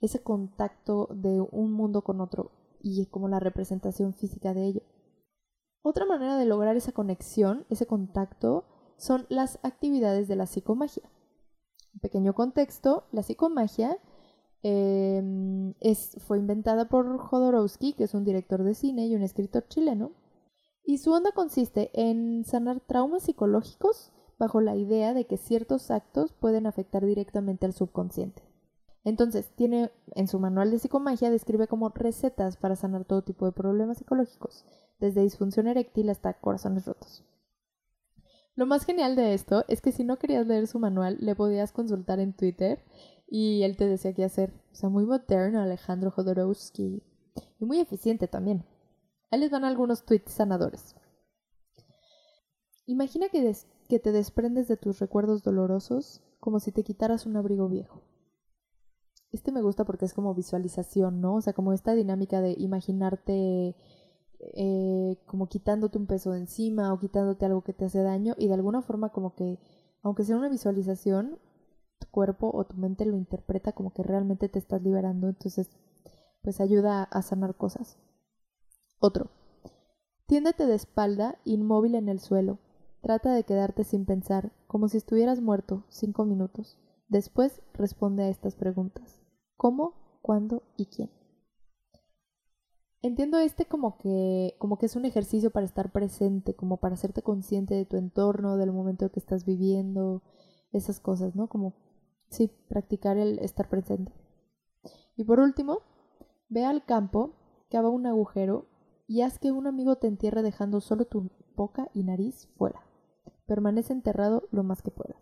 ese 0.00 0.22
contacto 0.22 1.08
de 1.12 1.40
un 1.40 1.72
mundo 1.72 2.02
con 2.02 2.20
otro 2.20 2.52
y 2.80 3.06
como 3.06 3.28
la 3.28 3.40
representación 3.40 4.14
física 4.14 4.54
de 4.54 4.66
ello. 4.66 4.82
Otra 5.82 6.06
manera 6.06 6.36
de 6.36 6.46
lograr 6.46 6.76
esa 6.76 6.92
conexión, 6.92 7.66
ese 7.68 7.86
contacto, 7.86 8.64
son 8.96 9.26
las 9.28 9.58
actividades 9.62 10.28
de 10.28 10.36
la 10.36 10.46
psicomagia. 10.46 11.08
pequeño 12.00 12.34
contexto, 12.34 13.04
la 13.12 13.22
psicomagia 13.22 13.98
Em, 14.62 15.74
es, 15.80 16.16
fue 16.26 16.38
inventada 16.38 16.88
por 16.88 17.18
Jodorowsky, 17.18 17.92
que 17.92 18.04
es 18.04 18.14
un 18.14 18.24
director 18.24 18.62
de 18.64 18.74
cine 18.74 19.06
y 19.06 19.14
un 19.14 19.22
escritor 19.22 19.66
chileno. 19.68 20.12
Y 20.84 20.98
su 20.98 21.12
onda 21.12 21.32
consiste 21.32 21.90
en 21.94 22.44
sanar 22.44 22.80
traumas 22.80 23.24
psicológicos 23.24 24.12
bajo 24.38 24.60
la 24.60 24.76
idea 24.76 25.14
de 25.14 25.24
que 25.24 25.36
ciertos 25.36 25.90
actos 25.90 26.32
pueden 26.32 26.66
afectar 26.66 27.04
directamente 27.04 27.66
al 27.66 27.72
subconsciente. 27.72 28.42
Entonces, 29.04 29.50
tiene 29.54 29.92
en 30.14 30.26
su 30.26 30.40
manual 30.40 30.70
de 30.70 30.78
psicomagia 30.78 31.30
describe 31.30 31.68
como 31.68 31.90
recetas 31.90 32.56
para 32.56 32.74
sanar 32.74 33.04
todo 33.04 33.22
tipo 33.22 33.46
de 33.46 33.52
problemas 33.52 33.98
psicológicos, 33.98 34.64
desde 34.98 35.22
disfunción 35.22 35.68
eréctil 35.68 36.10
hasta 36.10 36.34
corazones 36.34 36.86
rotos. 36.86 37.24
Lo 38.56 38.66
más 38.66 38.84
genial 38.84 39.16
de 39.16 39.34
esto 39.34 39.64
es 39.68 39.80
que 39.80 39.92
si 39.92 40.02
no 40.02 40.18
querías 40.18 40.46
leer 40.46 40.66
su 40.66 40.78
manual, 40.78 41.18
le 41.20 41.36
podías 41.36 41.72
consultar 41.72 42.18
en 42.20 42.32
Twitter 42.32 42.82
y 43.26 43.62
él 43.62 43.76
te 43.76 43.86
decía 43.86 44.14
qué 44.14 44.24
hacer. 44.24 44.52
O 44.72 44.74
sea, 44.74 44.88
muy 44.88 45.04
moderno 45.04 45.60
Alejandro 45.60 46.10
Jodorowsky. 46.10 47.02
Y 47.58 47.64
muy 47.64 47.80
eficiente 47.80 48.28
también. 48.28 48.64
Ahí 49.30 49.40
les 49.40 49.50
van 49.50 49.64
algunos 49.64 50.04
tweets 50.04 50.32
sanadores. 50.32 50.94
Imagina 52.86 53.28
que, 53.28 53.54
que 53.88 53.98
te 53.98 54.12
desprendes 54.12 54.68
de 54.68 54.76
tus 54.76 55.00
recuerdos 55.00 55.42
dolorosos 55.42 56.22
como 56.38 56.60
si 56.60 56.70
te 56.70 56.84
quitaras 56.84 57.26
un 57.26 57.36
abrigo 57.36 57.68
viejo. 57.68 58.02
Este 59.32 59.50
me 59.50 59.62
gusta 59.62 59.84
porque 59.84 60.04
es 60.04 60.14
como 60.14 60.34
visualización, 60.34 61.20
¿no? 61.20 61.34
O 61.34 61.40
sea, 61.40 61.52
como 61.52 61.72
esta 61.72 61.94
dinámica 61.94 62.40
de 62.40 62.54
imaginarte 62.56 63.74
eh, 64.38 65.18
como 65.26 65.48
quitándote 65.48 65.98
un 65.98 66.06
peso 66.06 66.32
de 66.32 66.38
encima 66.38 66.92
o 66.92 66.98
quitándote 66.98 67.46
algo 67.46 67.62
que 67.62 67.72
te 67.72 67.86
hace 67.86 68.02
daño 68.02 68.34
y 68.38 68.48
de 68.48 68.54
alguna 68.54 68.82
forma 68.82 69.10
como 69.10 69.34
que, 69.34 69.58
aunque 70.02 70.24
sea 70.24 70.36
una 70.36 70.48
visualización, 70.48 71.38
cuerpo 72.16 72.50
o 72.50 72.64
tu 72.64 72.78
mente 72.78 73.04
lo 73.04 73.18
interpreta 73.18 73.72
como 73.72 73.92
que 73.92 74.02
realmente 74.02 74.48
te 74.48 74.58
estás 74.58 74.80
liberando, 74.80 75.28
entonces 75.28 75.70
pues 76.40 76.62
ayuda 76.62 77.02
a 77.02 77.20
sanar 77.20 77.56
cosas. 77.56 77.98
Otro. 78.98 79.28
Tiéndete 80.26 80.64
de 80.64 80.76
espalda, 80.76 81.38
inmóvil 81.44 81.94
en 81.94 82.08
el 82.08 82.18
suelo. 82.20 82.58
Trata 83.02 83.34
de 83.34 83.44
quedarte 83.44 83.84
sin 83.84 84.06
pensar, 84.06 84.50
como 84.66 84.88
si 84.88 84.96
estuvieras 84.96 85.42
muerto, 85.42 85.84
cinco 85.90 86.24
minutos. 86.24 86.78
Después 87.08 87.60
responde 87.74 88.24
a 88.24 88.28
estas 88.30 88.54
preguntas. 88.54 89.20
¿Cómo? 89.58 89.92
¿Cuándo? 90.22 90.62
¿Y 90.78 90.86
quién? 90.86 91.10
Entiendo 93.02 93.38
este 93.40 93.66
como 93.66 93.98
que, 93.98 94.56
como 94.58 94.78
que 94.78 94.86
es 94.86 94.96
un 94.96 95.04
ejercicio 95.04 95.50
para 95.50 95.66
estar 95.66 95.92
presente, 95.92 96.56
como 96.56 96.78
para 96.78 96.94
hacerte 96.94 97.20
consciente 97.20 97.74
de 97.74 97.84
tu 97.84 97.98
entorno, 97.98 98.56
del 98.56 98.72
momento 98.72 99.12
que 99.12 99.20
estás 99.20 99.44
viviendo, 99.44 100.22
esas 100.72 100.98
cosas, 100.98 101.36
¿no? 101.36 101.48
Como, 101.48 101.74
sí, 102.28 102.50
practicar 102.68 103.16
el 103.16 103.38
estar 103.38 103.68
presente. 103.68 104.12
Y 105.16 105.24
por 105.24 105.40
último, 105.40 105.80
ve 106.48 106.64
al 106.64 106.84
campo, 106.84 107.34
cava 107.70 107.88
un 107.88 108.06
agujero 108.06 108.66
y 109.06 109.22
haz 109.22 109.38
que 109.38 109.52
un 109.52 109.66
amigo 109.66 109.96
te 109.96 110.08
entierre 110.08 110.42
dejando 110.42 110.80
solo 110.80 111.04
tu 111.06 111.30
boca 111.54 111.88
y 111.94 112.02
nariz 112.02 112.48
fuera. 112.56 112.80
Permanece 113.46 113.92
enterrado 113.92 114.48
lo 114.50 114.62
más 114.62 114.82
que 114.82 114.90
puedas. 114.90 115.16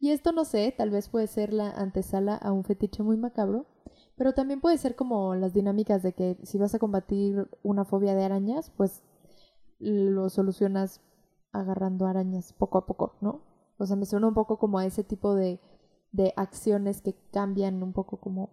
Y 0.00 0.10
esto 0.10 0.32
no 0.32 0.44
sé, 0.44 0.72
tal 0.76 0.90
vez 0.90 1.08
puede 1.08 1.26
ser 1.26 1.52
la 1.52 1.70
antesala 1.70 2.36
a 2.36 2.52
un 2.52 2.64
fetiche 2.64 3.02
muy 3.02 3.16
macabro, 3.16 3.66
pero 4.16 4.32
también 4.32 4.60
puede 4.60 4.78
ser 4.78 4.94
como 4.94 5.34
las 5.34 5.52
dinámicas 5.52 6.02
de 6.02 6.12
que 6.12 6.38
si 6.44 6.58
vas 6.58 6.74
a 6.74 6.78
combatir 6.78 7.48
una 7.62 7.84
fobia 7.84 8.14
de 8.14 8.24
arañas, 8.24 8.70
pues 8.76 9.02
lo 9.78 10.28
solucionas 10.28 11.00
agarrando 11.52 12.06
arañas 12.06 12.52
poco 12.52 12.78
a 12.78 12.86
poco, 12.86 13.16
¿no? 13.20 13.47
O 13.78 13.86
sea, 13.86 13.96
me 13.96 14.06
suena 14.06 14.28
un 14.28 14.34
poco 14.34 14.58
como 14.58 14.78
a 14.78 14.86
ese 14.86 15.04
tipo 15.04 15.34
de, 15.34 15.60
de 16.12 16.32
acciones 16.36 17.00
que 17.00 17.14
cambian 17.32 17.82
un 17.82 17.92
poco 17.92 18.18
como 18.18 18.50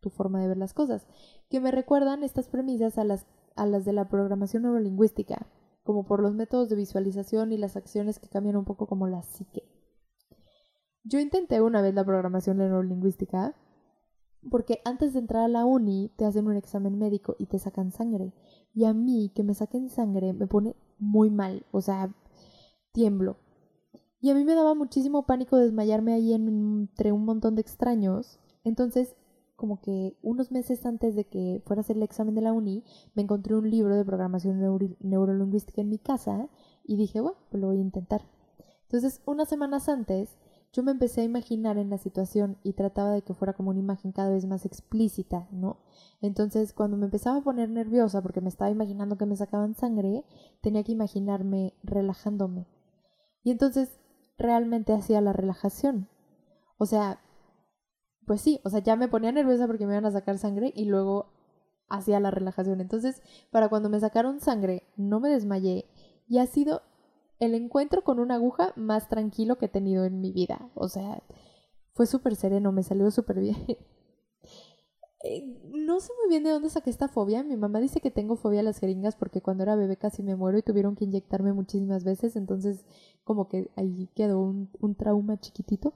tu 0.00 0.10
forma 0.10 0.40
de 0.40 0.48
ver 0.48 0.58
las 0.58 0.74
cosas, 0.74 1.06
que 1.48 1.60
me 1.60 1.70
recuerdan 1.70 2.22
estas 2.22 2.48
premisas 2.48 2.98
a 2.98 3.04
las, 3.04 3.26
a 3.56 3.64
las 3.64 3.84
de 3.84 3.94
la 3.94 4.08
programación 4.08 4.64
neurolingüística, 4.64 5.46
como 5.82 6.04
por 6.04 6.20
los 6.20 6.34
métodos 6.34 6.68
de 6.68 6.76
visualización 6.76 7.52
y 7.52 7.56
las 7.56 7.76
acciones 7.76 8.18
que 8.18 8.28
cambian 8.28 8.56
un 8.56 8.64
poco 8.64 8.86
como 8.86 9.06
la 9.06 9.22
psique. 9.22 9.62
Yo 11.04 11.20
intenté 11.20 11.60
una 11.60 11.80
vez 11.80 11.94
la 11.94 12.04
programación 12.04 12.58
neurolingüística 12.58 13.54
porque 14.50 14.80
antes 14.84 15.12
de 15.12 15.20
entrar 15.20 15.44
a 15.44 15.48
la 15.48 15.64
uni 15.64 16.12
te 16.16 16.24
hacen 16.24 16.46
un 16.46 16.56
examen 16.56 16.98
médico 16.98 17.36
y 17.38 17.46
te 17.46 17.58
sacan 17.58 17.92
sangre. 17.92 18.32
Y 18.74 18.84
a 18.84 18.92
mí 18.92 19.32
que 19.34 19.42
me 19.42 19.54
saquen 19.54 19.88
sangre 19.88 20.32
me 20.32 20.46
pone 20.46 20.76
muy 20.98 21.30
mal, 21.30 21.64
o 21.70 21.80
sea, 21.80 22.12
tiemblo. 22.92 23.36
Y 24.24 24.30
a 24.30 24.34
mí 24.34 24.42
me 24.42 24.54
daba 24.54 24.74
muchísimo 24.74 25.26
pánico 25.26 25.58
desmayarme 25.58 26.14
ahí 26.14 26.32
entre 26.32 27.12
un 27.12 27.26
montón 27.26 27.56
de 27.56 27.60
extraños. 27.60 28.38
Entonces, 28.64 29.14
como 29.54 29.82
que 29.82 30.16
unos 30.22 30.50
meses 30.50 30.86
antes 30.86 31.14
de 31.14 31.26
que 31.26 31.60
fuera 31.66 31.80
a 31.80 31.82
hacer 31.82 31.98
el 31.98 32.04
examen 32.04 32.34
de 32.34 32.40
la 32.40 32.54
uni, 32.54 32.84
me 33.14 33.20
encontré 33.20 33.54
un 33.54 33.70
libro 33.70 33.94
de 33.94 34.02
programación 34.02 34.58
neurolingüística 35.00 35.82
en 35.82 35.90
mi 35.90 35.98
casa 35.98 36.48
y 36.84 36.96
dije, 36.96 37.20
bueno, 37.20 37.36
pues 37.50 37.60
lo 37.60 37.66
voy 37.66 37.76
a 37.76 37.82
intentar. 37.82 38.22
Entonces, 38.84 39.20
unas 39.26 39.46
semanas 39.46 39.90
antes, 39.90 40.38
yo 40.72 40.82
me 40.82 40.92
empecé 40.92 41.20
a 41.20 41.24
imaginar 41.24 41.76
en 41.76 41.90
la 41.90 41.98
situación 41.98 42.56
y 42.62 42.72
trataba 42.72 43.10
de 43.10 43.20
que 43.20 43.34
fuera 43.34 43.52
como 43.52 43.72
una 43.72 43.80
imagen 43.80 44.12
cada 44.12 44.30
vez 44.30 44.46
más 44.46 44.64
explícita, 44.64 45.48
¿no? 45.52 45.80
Entonces, 46.22 46.72
cuando 46.72 46.96
me 46.96 47.04
empezaba 47.04 47.36
a 47.36 47.44
poner 47.44 47.68
nerviosa 47.68 48.22
porque 48.22 48.40
me 48.40 48.48
estaba 48.48 48.70
imaginando 48.70 49.18
que 49.18 49.26
me 49.26 49.36
sacaban 49.36 49.74
sangre, 49.74 50.24
tenía 50.62 50.82
que 50.82 50.92
imaginarme 50.92 51.74
relajándome. 51.82 52.66
Y 53.42 53.50
entonces 53.50 54.00
realmente 54.36 54.92
hacía 54.92 55.20
la 55.20 55.32
relajación. 55.32 56.08
O 56.78 56.86
sea, 56.86 57.20
pues 58.26 58.40
sí, 58.40 58.60
o 58.64 58.70
sea, 58.70 58.80
ya 58.80 58.96
me 58.96 59.08
ponía 59.08 59.32
nerviosa 59.32 59.66
porque 59.66 59.86
me 59.86 59.92
iban 59.94 60.06
a 60.06 60.10
sacar 60.10 60.38
sangre 60.38 60.72
y 60.74 60.86
luego 60.86 61.32
hacía 61.88 62.20
la 62.20 62.30
relajación. 62.30 62.80
Entonces, 62.80 63.22
para 63.50 63.68
cuando 63.68 63.88
me 63.88 64.00
sacaron 64.00 64.40
sangre, 64.40 64.84
no 64.96 65.20
me 65.20 65.28
desmayé 65.28 65.86
y 66.26 66.38
ha 66.38 66.46
sido 66.46 66.82
el 67.38 67.54
encuentro 67.54 68.02
con 68.02 68.18
una 68.18 68.34
aguja 68.36 68.72
más 68.76 69.08
tranquilo 69.08 69.56
que 69.56 69.66
he 69.66 69.68
tenido 69.68 70.04
en 70.04 70.20
mi 70.20 70.32
vida. 70.32 70.70
O 70.74 70.88
sea, 70.88 71.22
fue 71.92 72.06
súper 72.06 72.36
sereno, 72.36 72.72
me 72.72 72.82
salió 72.82 73.10
súper 73.10 73.40
bien. 73.40 73.56
Eh, 75.26 75.42
no 75.72 76.00
sé 76.00 76.12
muy 76.20 76.28
bien 76.28 76.44
de 76.44 76.50
dónde 76.50 76.68
saqué 76.68 76.90
esta 76.90 77.08
fobia. 77.08 77.42
Mi 77.42 77.56
mamá 77.56 77.80
dice 77.80 78.00
que 78.00 78.10
tengo 78.10 78.36
fobia 78.36 78.60
a 78.60 78.62
las 78.62 78.78
jeringas 78.78 79.16
porque 79.16 79.40
cuando 79.40 79.62
era 79.62 79.74
bebé 79.74 79.96
casi 79.96 80.22
me 80.22 80.36
muero 80.36 80.58
y 80.58 80.62
tuvieron 80.62 80.96
que 80.96 81.06
inyectarme 81.06 81.52
muchísimas 81.54 82.04
veces. 82.04 82.36
Entonces, 82.36 82.84
como 83.24 83.48
que 83.48 83.70
ahí 83.76 84.08
quedó 84.14 84.40
un, 84.40 84.70
un 84.80 84.94
trauma 84.94 85.40
chiquitito. 85.40 85.94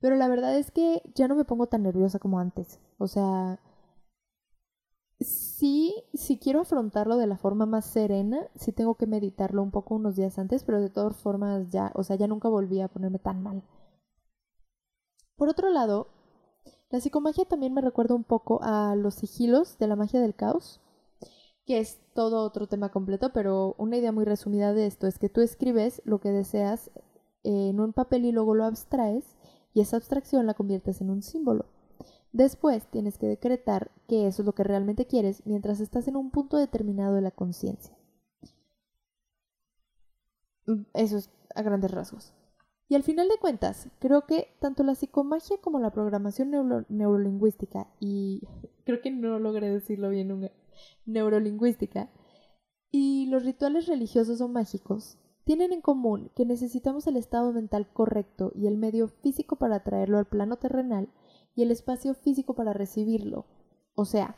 Pero 0.00 0.16
la 0.16 0.28
verdad 0.28 0.58
es 0.58 0.70
que 0.72 1.02
ya 1.14 1.28
no 1.28 1.36
me 1.36 1.44
pongo 1.44 1.68
tan 1.68 1.82
nerviosa 1.84 2.18
como 2.18 2.40
antes. 2.40 2.80
O 2.98 3.06
sea, 3.06 3.60
sí, 5.20 5.94
si 6.14 6.38
quiero 6.38 6.60
afrontarlo 6.60 7.16
de 7.16 7.26
la 7.26 7.36
forma 7.38 7.66
más 7.66 7.86
serena, 7.86 8.48
sí 8.56 8.72
tengo 8.72 8.96
que 8.96 9.06
meditarlo 9.06 9.62
un 9.62 9.70
poco 9.70 9.94
unos 9.94 10.16
días 10.16 10.38
antes, 10.38 10.64
pero 10.64 10.80
de 10.80 10.90
todas 10.90 11.16
formas 11.16 11.68
ya, 11.70 11.92
o 11.94 12.02
sea, 12.04 12.16
ya 12.16 12.26
nunca 12.26 12.48
volví 12.48 12.80
a 12.80 12.88
ponerme 12.88 13.18
tan 13.18 13.42
mal. 13.42 13.62
Por 15.36 15.48
otro 15.48 15.70
lado, 15.70 16.08
la 16.90 17.00
psicomagia 17.00 17.44
también 17.44 17.74
me 17.74 17.80
recuerda 17.80 18.14
un 18.14 18.24
poco 18.24 18.60
a 18.62 18.94
los 18.96 19.14
sigilos 19.14 19.78
de 19.78 19.86
la 19.86 19.96
magia 19.96 20.20
del 20.20 20.34
caos, 20.34 20.80
que 21.66 21.78
es 21.78 21.98
todo 22.14 22.44
otro 22.44 22.66
tema 22.66 22.90
completo, 22.90 23.32
pero 23.32 23.74
una 23.76 23.98
idea 23.98 24.10
muy 24.10 24.24
resumida 24.24 24.72
de 24.72 24.86
esto 24.86 25.06
es 25.06 25.18
que 25.18 25.28
tú 25.28 25.42
escribes 25.42 26.00
lo 26.04 26.18
que 26.18 26.30
deseas 26.30 26.90
en 27.42 27.78
un 27.80 27.92
papel 27.92 28.24
y 28.24 28.32
luego 28.32 28.54
lo 28.54 28.64
abstraes 28.64 29.36
y 29.74 29.80
esa 29.80 29.96
abstracción 29.96 30.46
la 30.46 30.54
conviertes 30.54 31.02
en 31.02 31.10
un 31.10 31.22
símbolo. 31.22 31.66
Después 32.32 32.86
tienes 32.86 33.18
que 33.18 33.26
decretar 33.26 33.90
que 34.06 34.26
eso 34.26 34.42
es 34.42 34.46
lo 34.46 34.54
que 34.54 34.64
realmente 34.64 35.06
quieres 35.06 35.42
mientras 35.46 35.80
estás 35.80 36.08
en 36.08 36.16
un 36.16 36.30
punto 36.30 36.56
determinado 36.56 37.14
de 37.14 37.22
la 37.22 37.30
conciencia. 37.30 37.96
Mm, 40.66 40.82
eso 40.94 41.18
es 41.18 41.30
a 41.54 41.62
grandes 41.62 41.90
rasgos. 41.90 42.32
Y 42.88 42.94
al 42.94 43.02
final 43.02 43.28
de 43.28 43.38
cuentas, 43.38 43.88
creo 43.98 44.24
que 44.26 44.48
tanto 44.60 44.82
la 44.82 44.94
psicomagia 44.94 45.58
como 45.58 45.78
la 45.78 45.90
programación 45.90 46.50
neurolingüística, 46.88 47.88
y 48.00 48.42
creo 48.84 49.00
que 49.02 49.10
no 49.10 49.38
logré 49.38 49.68
decirlo 49.70 50.08
bien, 50.08 50.50
neurolingüística, 51.04 52.10
y 52.90 53.26
los 53.26 53.44
rituales 53.44 53.86
religiosos 53.86 54.40
o 54.40 54.48
mágicos 54.48 55.18
tienen 55.44 55.72
en 55.72 55.80
común 55.80 56.30
que 56.34 56.44
necesitamos 56.44 57.06
el 57.06 57.16
estado 57.16 57.52
mental 57.52 57.90
correcto 57.92 58.52
y 58.54 58.66
el 58.66 58.76
medio 58.76 59.08
físico 59.08 59.56
para 59.56 59.82
traerlo 59.82 60.18
al 60.18 60.26
plano 60.26 60.56
terrenal 60.56 61.08
y 61.54 61.62
el 61.62 61.70
espacio 61.70 62.14
físico 62.14 62.54
para 62.54 62.72
recibirlo. 62.72 63.46
O 63.94 64.04
sea, 64.04 64.36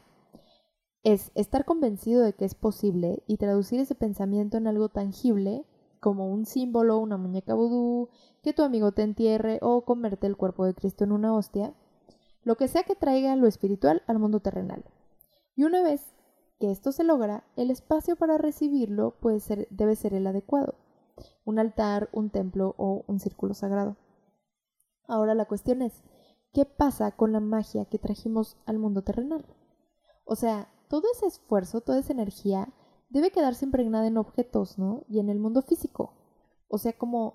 es 1.02 1.32
estar 1.34 1.64
convencido 1.64 2.22
de 2.22 2.32
que 2.32 2.44
es 2.44 2.54
posible 2.54 3.22
y 3.26 3.38
traducir 3.38 3.80
ese 3.80 3.94
pensamiento 3.94 4.56
en 4.56 4.66
algo 4.66 4.88
tangible, 4.88 5.64
como 6.00 6.28
un 6.28 6.46
símbolo, 6.46 6.98
una 6.98 7.16
muñeca 7.16 7.54
vudú, 7.54 8.08
que 8.42 8.52
tu 8.52 8.62
amigo 8.62 8.92
te 8.92 9.02
entierre 9.02 9.58
o 9.62 9.84
comerte 9.84 10.26
el 10.26 10.36
cuerpo 10.36 10.64
de 10.64 10.74
Cristo 10.74 11.04
en 11.04 11.12
una 11.12 11.34
hostia, 11.34 11.74
lo 12.42 12.56
que 12.56 12.68
sea 12.68 12.82
que 12.82 12.96
traiga 12.96 13.36
lo 13.36 13.46
espiritual 13.46 14.02
al 14.06 14.18
mundo 14.18 14.40
terrenal. 14.40 14.84
Y 15.54 15.64
una 15.64 15.82
vez 15.82 16.14
que 16.58 16.70
esto 16.70 16.92
se 16.92 17.04
logra, 17.04 17.44
el 17.56 17.70
espacio 17.70 18.16
para 18.16 18.38
recibirlo 18.38 19.16
debe 19.70 19.96
ser 19.96 20.14
el 20.14 20.26
adecuado, 20.26 20.74
un 21.44 21.58
altar, 21.58 22.08
un 22.12 22.30
templo 22.30 22.74
o 22.78 23.04
un 23.06 23.20
círculo 23.20 23.54
sagrado. 23.54 23.96
Ahora 25.06 25.34
la 25.34 25.44
cuestión 25.46 25.82
es, 25.82 26.02
¿qué 26.52 26.64
pasa 26.64 27.12
con 27.12 27.32
la 27.32 27.40
magia 27.40 27.84
que 27.84 27.98
trajimos 27.98 28.56
al 28.64 28.78
mundo 28.78 29.02
terrenal? 29.02 29.44
O 30.24 30.36
sea, 30.36 30.68
todo 30.88 31.02
ese 31.12 31.26
esfuerzo, 31.26 31.80
toda 31.80 31.98
esa 31.98 32.12
energía 32.12 32.68
debe 33.10 33.30
quedarse 33.30 33.64
impregnada 33.64 34.06
en 34.06 34.16
objetos, 34.16 34.78
¿no? 34.78 35.04
Y 35.08 35.18
en 35.18 35.28
el 35.28 35.38
mundo 35.38 35.62
físico. 35.62 36.14
O 36.68 36.78
sea, 36.78 36.96
como 36.96 37.34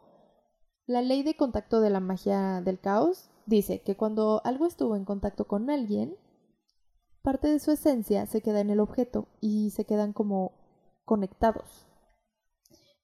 la 0.87 1.01
ley 1.01 1.23
de 1.23 1.35
contacto 1.35 1.81
de 1.81 1.89
la 1.89 1.99
magia 1.99 2.61
del 2.61 2.79
caos 2.79 3.29
dice 3.45 3.81
que 3.81 3.95
cuando 3.95 4.41
algo 4.43 4.65
estuvo 4.65 4.95
en 4.95 5.05
contacto 5.05 5.47
con 5.47 5.69
alguien, 5.69 6.15
parte 7.21 7.47
de 7.47 7.59
su 7.59 7.71
esencia 7.71 8.25
se 8.25 8.41
queda 8.41 8.61
en 8.61 8.69
el 8.69 8.79
objeto 8.79 9.27
y 9.41 9.71
se 9.71 9.85
quedan 9.85 10.13
como 10.13 10.53
conectados. 11.03 11.85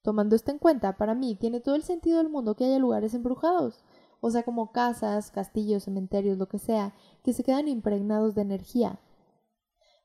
Tomando 0.02 0.34
esto 0.34 0.50
en 0.50 0.58
cuenta, 0.58 0.96
para 0.96 1.14
mí 1.14 1.36
tiene 1.36 1.60
todo 1.60 1.76
el 1.76 1.82
sentido 1.82 2.18
del 2.18 2.28
mundo 2.28 2.56
que 2.56 2.64
haya 2.64 2.78
lugares 2.78 3.14
embrujados, 3.14 3.84
o 4.20 4.30
sea, 4.30 4.44
como 4.44 4.72
casas, 4.72 5.30
castillos, 5.30 5.84
cementerios, 5.84 6.38
lo 6.38 6.48
que 6.48 6.58
sea, 6.58 6.94
que 7.24 7.32
se 7.32 7.44
quedan 7.44 7.68
impregnados 7.68 8.34
de 8.34 8.42
energía. 8.42 9.00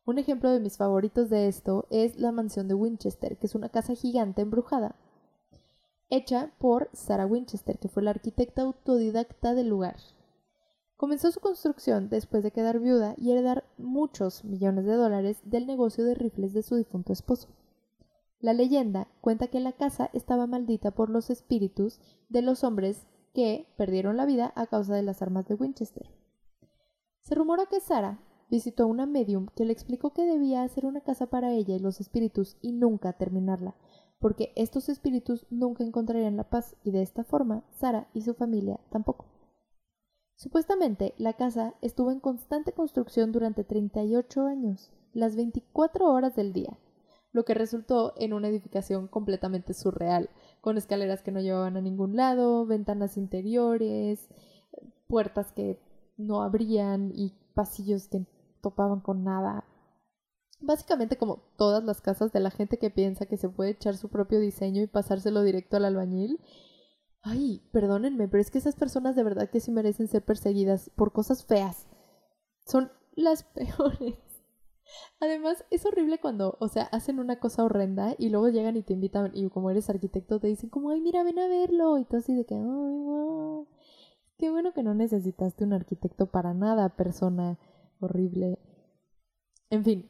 Un 0.07 0.19
ejemplo 0.19 0.49
de 0.51 0.61
mis 0.61 0.77
favoritos 0.77 1.29
de 1.29 1.49
esto 1.49 1.85
es 1.89 2.17
la 2.17 2.31
mansión 2.31 2.69
de 2.69 2.73
Winchester, 2.73 3.35
que 3.35 3.45
es 3.45 3.55
una 3.55 3.67
casa 3.67 3.93
gigante 3.93 4.41
embrujada, 4.41 4.95
hecha 6.09 6.53
por 6.59 6.89
Sarah 6.93 7.25
Winchester, 7.25 7.77
que 7.77 7.89
fue 7.89 8.03
la 8.03 8.11
arquitecta 8.11 8.61
autodidacta 8.61 9.53
del 9.53 9.67
lugar. 9.67 9.97
Comenzó 10.95 11.29
su 11.31 11.41
construcción 11.41 12.07
después 12.07 12.41
de 12.41 12.51
quedar 12.51 12.79
viuda 12.79 13.15
y 13.17 13.31
heredar 13.31 13.65
muchos 13.77 14.45
millones 14.45 14.85
de 14.85 14.93
dólares 14.93 15.41
del 15.43 15.67
negocio 15.67 16.05
de 16.05 16.15
rifles 16.15 16.53
de 16.53 16.63
su 16.63 16.77
difunto 16.77 17.11
esposo. 17.11 17.49
La 18.39 18.53
leyenda 18.53 19.09
cuenta 19.19 19.47
que 19.47 19.59
la 19.59 19.73
casa 19.73 20.09
estaba 20.13 20.47
maldita 20.47 20.91
por 20.91 21.09
los 21.09 21.29
espíritus 21.29 21.99
de 22.29 22.43
los 22.43 22.63
hombres 22.63 23.05
que 23.33 23.67
perdieron 23.75 24.15
la 24.15 24.25
vida 24.25 24.53
a 24.55 24.67
causa 24.67 24.95
de 24.95 25.03
las 25.03 25.21
armas 25.21 25.49
de 25.49 25.55
Winchester. 25.55 26.09
Se 27.19 27.35
rumora 27.35 27.65
que 27.65 27.81
Sara 27.81 28.21
visitó 28.49 28.83
a 28.83 28.87
una 28.87 29.05
medium 29.05 29.47
que 29.55 29.65
le 29.65 29.73
explicó 29.73 30.11
que 30.13 30.25
debía 30.25 30.63
hacer 30.63 30.85
una 30.85 31.01
casa 31.01 31.27
para 31.27 31.51
ella 31.51 31.75
y 31.75 31.79
los 31.79 31.99
espíritus 31.99 32.57
y 32.61 32.71
nunca 32.71 33.13
terminarla, 33.13 33.75
porque 34.19 34.53
estos 34.55 34.89
espíritus 34.89 35.45
nunca 35.49 35.83
encontrarían 35.83 36.37
la 36.37 36.49
paz 36.49 36.75
y 36.83 36.91
de 36.91 37.01
esta 37.01 37.23
forma 37.23 37.63
Sara 37.71 38.09
y 38.13 38.21
su 38.21 38.33
familia 38.33 38.79
tampoco. 38.89 39.25
Supuestamente, 40.35 41.13
la 41.17 41.33
casa 41.33 41.73
estuvo 41.81 42.11
en 42.11 42.19
constante 42.19 42.71
construcción 42.71 43.31
durante 43.31 43.63
38 43.63 44.45
años, 44.45 44.91
las 45.13 45.35
24 45.35 46.05
horas 46.13 46.35
del 46.35 46.53
día, 46.53 46.77
lo 47.31 47.43
que 47.43 47.55
resultó 47.55 48.13
en 48.17 48.33
una 48.33 48.47
edificación 48.47 49.07
completamente 49.07 49.73
surreal, 49.73 50.29
con 50.61 50.77
escaleras 50.77 51.23
que 51.23 51.31
no 51.31 51.39
llevaban 51.39 51.75
a 51.75 51.81
ningún 51.81 52.15
lado, 52.15 52.65
ventanas 52.67 53.17
interiores, 53.17 54.29
puertas 55.07 55.51
que 55.51 55.79
no 56.17 56.43
abrían 56.43 57.11
y 57.15 57.33
pasillos 57.55 58.07
que 58.07 58.25
topaban 58.61 58.99
con 59.01 59.23
nada. 59.23 59.63
Básicamente 60.59 61.17
como 61.17 61.43
todas 61.57 61.83
las 61.83 62.01
casas 62.01 62.31
de 62.31 62.39
la 62.39 62.51
gente 62.51 62.77
que 62.77 62.89
piensa 62.89 63.27
que 63.27 63.37
se 63.37 63.49
puede 63.49 63.71
echar 63.71 63.95
su 63.95 64.09
propio 64.09 64.39
diseño 64.39 64.81
y 64.81 64.87
pasárselo 64.87 65.43
directo 65.43 65.77
al 65.77 65.85
albañil 65.85 66.39
Ay, 67.29 67.61
perdónenme, 67.73 68.29
pero 68.29 68.39
es 68.39 68.51
que 68.51 68.57
esas 68.57 68.75
personas 68.75 69.15
de 69.17 69.23
verdad 69.23 69.49
que 69.49 69.59
sí 69.59 69.69
merecen 69.69 70.07
ser 70.07 70.23
perseguidas 70.23 70.89
por 70.95 71.11
cosas 71.11 71.43
feas. 71.43 71.85
Son 72.65 72.89
las 73.15 73.43
peores. 73.53 74.15
Además, 75.19 75.65
es 75.69 75.85
horrible 75.85 76.19
cuando, 76.19 76.55
o 76.61 76.69
sea, 76.69 76.83
hacen 76.83 77.19
una 77.19 77.39
cosa 77.41 77.65
horrenda 77.65 78.15
y 78.17 78.29
luego 78.29 78.47
llegan 78.47 78.77
y 78.77 78.83
te 78.83 78.93
invitan 78.93 79.31
y 79.33 79.49
como 79.49 79.69
eres 79.69 79.89
arquitecto 79.89 80.39
te 80.39 80.47
dicen 80.47 80.69
como, 80.69 80.91
ay, 80.91 81.01
mira, 81.01 81.23
ven 81.23 81.39
a 81.39 81.47
verlo. 81.47 81.97
Y 81.97 82.05
tú 82.05 82.15
así 82.15 82.33
de 82.33 82.45
que, 82.45 82.55
ay, 82.55 82.61
wow. 82.61 83.67
Qué 84.37 84.49
bueno 84.49 84.71
que 84.71 84.83
no 84.83 84.93
necesitaste 84.93 85.65
un 85.65 85.73
arquitecto 85.73 86.27
para 86.27 86.53
nada, 86.53 86.95
persona 86.95 87.57
horrible. 87.99 88.59
En 89.69 89.83
fin, 89.83 90.09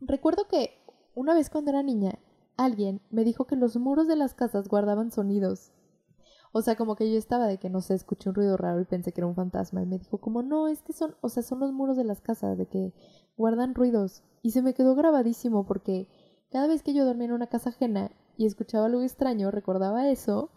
recuerdo 0.00 0.48
que 0.48 0.82
una 1.14 1.34
vez 1.34 1.50
cuando 1.50 1.70
era 1.70 1.82
niña, 1.82 2.18
alguien 2.56 3.00
me 3.10 3.24
dijo 3.24 3.46
que 3.46 3.56
los 3.56 3.76
muros 3.76 4.08
de 4.08 4.16
las 4.16 4.34
casas 4.34 4.68
guardaban 4.68 5.12
sonidos 5.12 5.72
o 6.56 6.62
sea, 6.62 6.76
como 6.76 6.94
que 6.94 7.10
yo 7.10 7.18
estaba 7.18 7.48
de 7.48 7.58
que 7.58 7.68
no 7.68 7.80
sé, 7.80 7.94
escuché 7.94 8.28
un 8.28 8.36
ruido 8.36 8.56
raro 8.56 8.80
y 8.80 8.84
pensé 8.84 9.10
que 9.10 9.20
era 9.20 9.26
un 9.26 9.34
fantasma. 9.34 9.82
Y 9.82 9.86
me 9.86 9.98
dijo, 9.98 10.18
como 10.18 10.40
no, 10.44 10.68
es 10.68 10.82
que 10.82 10.92
son, 10.92 11.16
o 11.20 11.28
sea, 11.28 11.42
son 11.42 11.58
los 11.58 11.72
muros 11.72 11.96
de 11.96 12.04
las 12.04 12.20
casas, 12.20 12.56
de 12.56 12.66
que 12.66 12.92
guardan 13.36 13.74
ruidos. 13.74 14.22
Y 14.40 14.52
se 14.52 14.62
me 14.62 14.72
quedó 14.72 14.94
grabadísimo 14.94 15.66
porque 15.66 16.06
cada 16.52 16.68
vez 16.68 16.84
que 16.84 16.94
yo 16.94 17.04
dormía 17.04 17.26
en 17.26 17.32
una 17.32 17.48
casa 17.48 17.70
ajena 17.70 18.12
y 18.36 18.46
escuchaba 18.46 18.86
algo 18.86 19.02
extraño, 19.02 19.50
recordaba 19.50 20.08
eso, 20.08 20.52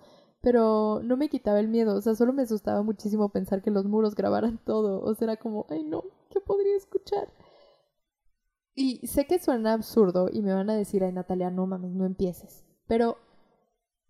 pero 0.47 1.01
no 1.03 1.17
me 1.17 1.27
quitaba 1.27 1.59
el 1.59 1.67
miedo. 1.67 1.95
O 1.97 2.01
sea, 2.01 2.15
solo 2.15 2.31
me 2.31 2.43
asustaba 2.43 2.81
muchísimo 2.83 3.27
pensar 3.27 3.61
que 3.61 3.69
los 3.69 3.83
muros 3.83 4.15
grabaran 4.15 4.59
todo. 4.63 5.01
O 5.01 5.13
sea, 5.13 5.25
era 5.25 5.35
como, 5.35 5.65
ay 5.69 5.83
no, 5.83 6.05
¿qué 6.29 6.39
podría 6.39 6.77
escuchar? 6.77 7.27
Y 8.73 9.05
sé 9.07 9.25
que 9.27 9.39
suena 9.39 9.73
absurdo 9.73 10.29
y 10.31 10.41
me 10.41 10.53
van 10.53 10.69
a 10.69 10.75
decir, 10.75 11.03
ay 11.03 11.11
Natalia, 11.11 11.49
no 11.51 11.67
mames, 11.67 11.91
no 11.91 12.05
empieces. 12.05 12.63
Pero 12.87 13.17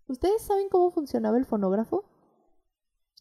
¿Ustedes 0.08 0.40
saben 0.40 0.70
cómo 0.70 0.90
funcionaba 0.90 1.36
el 1.36 1.44
fonógrafo? 1.44 2.04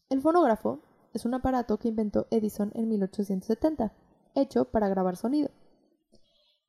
El 0.10 0.22
fonógrafo 0.22 0.80
es 1.14 1.26
un 1.26 1.34
aparato 1.34 1.78
que 1.78 1.90
inventó 1.90 2.28
Edison 2.32 2.72
en 2.76 2.88
1870, 2.88 3.92
hecho 4.36 4.66
para 4.72 4.88
grabar 4.88 5.18
sonido. 5.18 5.50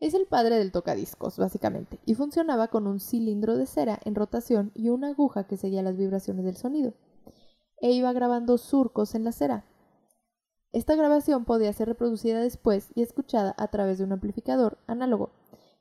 Es 0.00 0.14
el 0.14 0.26
padre 0.26 0.58
del 0.58 0.70
tocadiscos, 0.70 1.38
básicamente, 1.38 1.98
y 2.06 2.14
funcionaba 2.14 2.68
con 2.68 2.86
un 2.86 3.00
cilindro 3.00 3.56
de 3.56 3.66
cera 3.66 3.98
en 4.04 4.14
rotación 4.14 4.70
y 4.74 4.90
una 4.90 5.08
aguja 5.08 5.48
que 5.48 5.56
seguía 5.56 5.82
las 5.82 5.96
vibraciones 5.96 6.44
del 6.44 6.56
sonido, 6.56 6.94
e 7.80 7.90
iba 7.90 8.12
grabando 8.12 8.58
surcos 8.58 9.16
en 9.16 9.24
la 9.24 9.32
cera. 9.32 9.64
Esta 10.70 10.94
grabación 10.94 11.44
podía 11.44 11.72
ser 11.72 11.88
reproducida 11.88 12.40
después 12.40 12.90
y 12.94 13.02
escuchada 13.02 13.54
a 13.58 13.68
través 13.68 13.98
de 13.98 14.04
un 14.04 14.12
amplificador 14.12 14.78
análogo, 14.86 15.32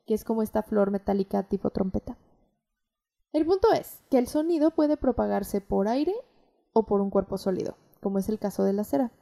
que 0.04 0.14
es 0.14 0.24
como 0.24 0.42
esta 0.42 0.62
flor 0.62 0.90
metálica 0.90 1.44
tipo 1.44 1.70
trompeta. 1.70 2.18
El 3.32 3.44
punto 3.44 3.72
es 3.72 4.02
que 4.10 4.18
el 4.18 4.26
sonido 4.26 4.72
puede 4.72 4.96
propagarse 4.96 5.60
por 5.60 5.86
aire 5.86 6.14
o 6.72 6.86
por 6.86 7.00
un 7.00 7.10
cuerpo 7.10 7.38
sólido, 7.38 7.76
como 8.00 8.18
es 8.18 8.28
el 8.28 8.38
caso 8.38 8.64
de 8.64 8.72
la 8.72 8.84
cera. 8.84 9.12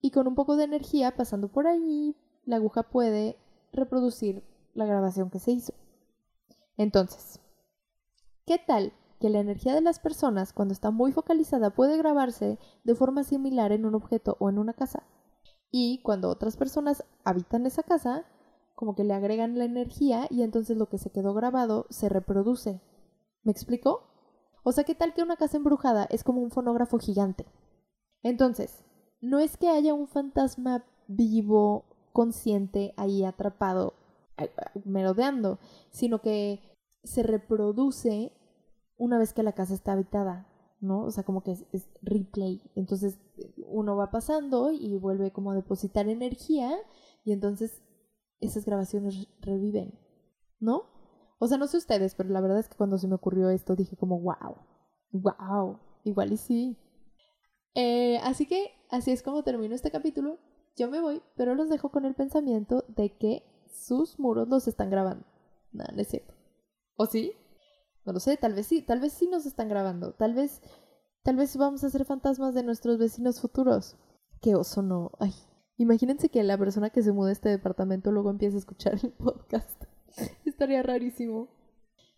Y 0.00 0.10
con 0.10 0.26
un 0.26 0.34
poco 0.34 0.56
de 0.56 0.64
energía 0.64 1.14
pasando 1.14 1.48
por 1.48 1.66
ahí, 1.66 2.16
la 2.44 2.56
aguja 2.56 2.82
puede 2.84 3.36
reproducir 3.72 4.44
la 4.74 4.86
grabación 4.86 5.30
que 5.30 5.38
se 5.38 5.52
hizo. 5.52 5.74
Entonces, 6.76 7.40
¿qué 8.46 8.58
tal 8.58 8.92
que 9.20 9.30
la 9.30 9.40
energía 9.40 9.74
de 9.74 9.80
las 9.80 9.98
personas 9.98 10.52
cuando 10.52 10.72
está 10.72 10.90
muy 10.90 11.12
focalizada 11.12 11.70
puede 11.70 11.96
grabarse 11.96 12.58
de 12.84 12.94
forma 12.94 13.24
similar 13.24 13.72
en 13.72 13.84
un 13.84 13.94
objeto 13.94 14.36
o 14.40 14.48
en 14.48 14.58
una 14.58 14.72
casa? 14.72 15.02
Y 15.70 16.02
cuando 16.02 16.28
otras 16.28 16.56
personas 16.56 17.04
habitan 17.24 17.66
esa 17.66 17.82
casa, 17.82 18.24
como 18.74 18.94
que 18.94 19.04
le 19.04 19.14
agregan 19.14 19.58
la 19.58 19.64
energía 19.64 20.26
y 20.30 20.42
entonces 20.42 20.76
lo 20.76 20.88
que 20.88 20.98
se 20.98 21.10
quedó 21.10 21.34
grabado 21.34 21.86
se 21.90 22.08
reproduce 22.08 22.80
¿Me 23.44 23.50
explico? 23.50 24.04
O 24.62 24.70
sea, 24.70 24.84
¿qué 24.84 24.94
tal 24.94 25.14
que 25.14 25.22
una 25.22 25.36
casa 25.36 25.56
embrujada 25.56 26.06
es 26.10 26.22
como 26.22 26.40
un 26.40 26.52
fonógrafo 26.52 26.98
gigante? 26.98 27.46
Entonces, 28.22 28.84
no 29.20 29.40
es 29.40 29.56
que 29.56 29.68
haya 29.68 29.94
un 29.94 30.06
fantasma 30.06 30.84
vivo, 31.08 31.84
consciente, 32.12 32.94
ahí 32.96 33.24
atrapado, 33.24 33.94
merodeando, 34.84 35.58
sino 35.90 36.20
que 36.20 36.60
se 37.04 37.22
reproduce 37.22 38.32
una 38.96 39.18
vez 39.18 39.32
que 39.32 39.42
la 39.42 39.52
casa 39.52 39.74
está 39.74 39.92
habitada, 39.92 40.46
¿no? 40.80 41.04
O 41.04 41.10
sea, 41.10 41.24
como 41.24 41.42
que 41.42 41.52
es, 41.72 41.88
replay. 42.02 42.62
Entonces 42.74 43.18
uno 43.66 43.96
va 43.96 44.10
pasando 44.10 44.70
y 44.70 44.96
vuelve 44.96 45.32
como 45.32 45.50
a 45.50 45.54
depositar 45.54 46.08
energía 46.08 46.76
y 47.24 47.32
entonces 47.32 47.82
esas 48.40 48.64
grabaciones 48.64 49.28
reviven, 49.40 49.98
¿no? 50.60 50.84
O 51.38 51.48
sea, 51.48 51.58
no 51.58 51.66
sé 51.66 51.76
ustedes, 51.76 52.14
pero 52.14 52.28
la 52.28 52.40
verdad 52.40 52.60
es 52.60 52.68
que 52.68 52.76
cuando 52.76 52.98
se 52.98 53.08
me 53.08 53.16
ocurrió 53.16 53.50
esto 53.50 53.74
dije 53.74 53.96
como, 53.96 54.20
wow, 54.20 54.56
wow, 55.10 55.78
igual 56.04 56.32
y 56.32 56.36
sí. 56.36 56.76
Eh, 57.74 58.18
así 58.22 58.46
que 58.46 58.70
así 58.90 59.10
es 59.10 59.22
como 59.22 59.42
termino 59.42 59.74
este 59.74 59.90
capítulo. 59.90 60.38
Yo 60.76 60.90
me 60.90 61.00
voy, 61.00 61.22
pero 61.36 61.54
los 61.54 61.68
dejo 61.68 61.90
con 61.90 62.04
el 62.04 62.14
pensamiento 62.14 62.84
de 62.88 63.16
que 63.16 63.44
sus 63.72 64.18
muros 64.18 64.48
los 64.48 64.68
están 64.68 64.90
grabando. 64.90 65.26
Nada, 65.72 65.92
no 65.94 66.00
es 66.00 66.08
cierto. 66.08 66.34
¿O 66.96 67.06
sí? 67.06 67.32
No 68.04 68.12
lo 68.12 68.20
sé, 68.20 68.36
tal 68.36 68.54
vez 68.54 68.66
sí, 68.66 68.82
tal 68.82 69.00
vez 69.00 69.12
sí 69.12 69.26
nos 69.26 69.46
están 69.46 69.68
grabando. 69.68 70.12
Tal 70.14 70.34
vez, 70.34 70.60
tal 71.22 71.36
vez 71.36 71.56
vamos 71.56 71.84
a 71.84 71.90
ser 71.90 72.04
fantasmas 72.04 72.54
de 72.54 72.62
nuestros 72.62 72.98
vecinos 72.98 73.40
futuros. 73.40 73.96
Qué 74.40 74.54
oso 74.54 74.82
no. 74.82 75.12
Ay, 75.20 75.32
imagínense 75.76 76.28
que 76.28 76.42
la 76.42 76.58
persona 76.58 76.90
que 76.90 77.02
se 77.02 77.12
muda 77.12 77.30
a 77.30 77.32
este 77.32 77.48
departamento 77.48 78.10
luego 78.10 78.30
empieza 78.30 78.56
a 78.56 78.60
escuchar 78.60 78.94
el 79.02 79.12
podcast. 79.12 79.84
Estaría 80.44 80.82
rarísimo. 80.82 81.48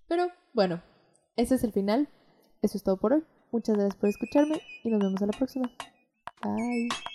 Pero 0.09 0.29
bueno, 0.53 0.83
ese 1.37 1.57
es 1.57 1.65
el 1.65 1.73
final. 1.73 2.09
Eso 2.63 2.79
es 2.79 2.85
todo 2.85 2.99
por 2.99 3.13
hoy. 3.13 3.25
Muchas 3.53 3.77
gracias 3.77 3.97
por 3.97 4.09
escucharme 4.09 4.61
y 4.83 4.91
nos 4.91 5.01
vemos 5.01 5.23
a 5.23 5.27
la 5.27 5.33
próxima. 5.33 5.71
Bye. 6.43 7.14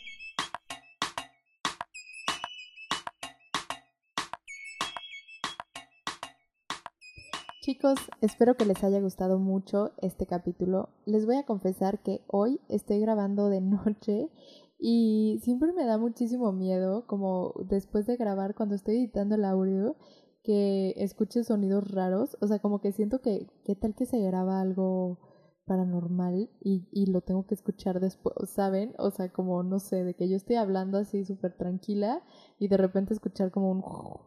Chicos, 7.69 7.99
espero 8.21 8.55
que 8.55 8.65
les 8.65 8.83
haya 8.83 8.99
gustado 8.99 9.37
mucho 9.37 9.91
este 10.01 10.25
capítulo. 10.25 10.89
Les 11.05 11.27
voy 11.27 11.35
a 11.35 11.45
confesar 11.45 12.01
que 12.01 12.23
hoy 12.25 12.59
estoy 12.67 12.99
grabando 12.99 13.47
de 13.47 13.61
noche 13.61 14.31
y 14.79 15.37
siempre 15.43 15.71
me 15.73 15.85
da 15.85 15.99
muchísimo 15.99 16.51
miedo, 16.51 17.05
como 17.05 17.53
después 17.69 18.07
de 18.07 18.17
grabar, 18.17 18.55
cuando 18.55 18.73
estoy 18.73 18.95
editando 18.95 19.35
el 19.35 19.45
audio, 19.45 19.97
que 20.41 20.95
escuche 20.97 21.43
sonidos 21.43 21.91
raros, 21.91 22.37
o 22.41 22.47
sea, 22.47 22.57
como 22.57 22.81
que 22.81 22.91
siento 22.91 23.21
que, 23.21 23.45
¿qué 23.63 23.75
tal 23.75 23.93
que 23.93 24.07
se 24.07 24.19
graba 24.19 24.61
algo 24.61 25.19
paranormal 25.65 26.49
y, 26.59 27.05
lo 27.11 27.21
tengo 27.21 27.45
que 27.45 27.53
escuchar 27.53 27.99
después, 27.99 28.33
¿saben? 28.49 28.95
O 28.97 29.11
sea, 29.11 29.31
como, 29.31 29.61
no 29.61 29.77
sé, 29.77 30.03
de 30.03 30.15
que 30.15 30.27
yo 30.27 30.37
estoy 30.37 30.55
hablando 30.55 30.97
así 30.97 31.23
súper 31.23 31.55
tranquila 31.55 32.23
y 32.57 32.67
de 32.67 32.77
repente 32.77 33.13
escuchar 33.13 33.51
como 33.51 33.69
un, 33.69 33.83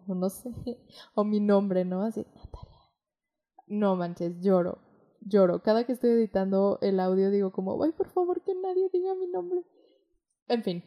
no 0.21 0.31
sé, 0.31 0.53
o 1.17 1.25
mi 1.25 1.41
nombre, 1.41 1.85
¿no? 1.85 2.03
Así, 2.03 2.25
Natalia. 2.37 2.72
No 3.73 3.97
manches, 3.97 4.39
lloro, 4.41 4.79
lloro. 5.21 5.63
Cada 5.63 5.85
que 5.85 5.93
estoy 5.93 6.11
editando 6.11 6.79
el 6.83 7.01
audio 7.01 7.31
digo 7.31 7.53
como, 7.53 7.83
ay, 7.83 7.93
por 7.93 8.09
favor, 8.09 8.43
que 8.43 8.55
nadie 8.55 8.91
diga 8.93 9.15
mi 9.15 9.27
nombre. 9.29 9.65
En 10.49 10.63
fin, 10.63 10.85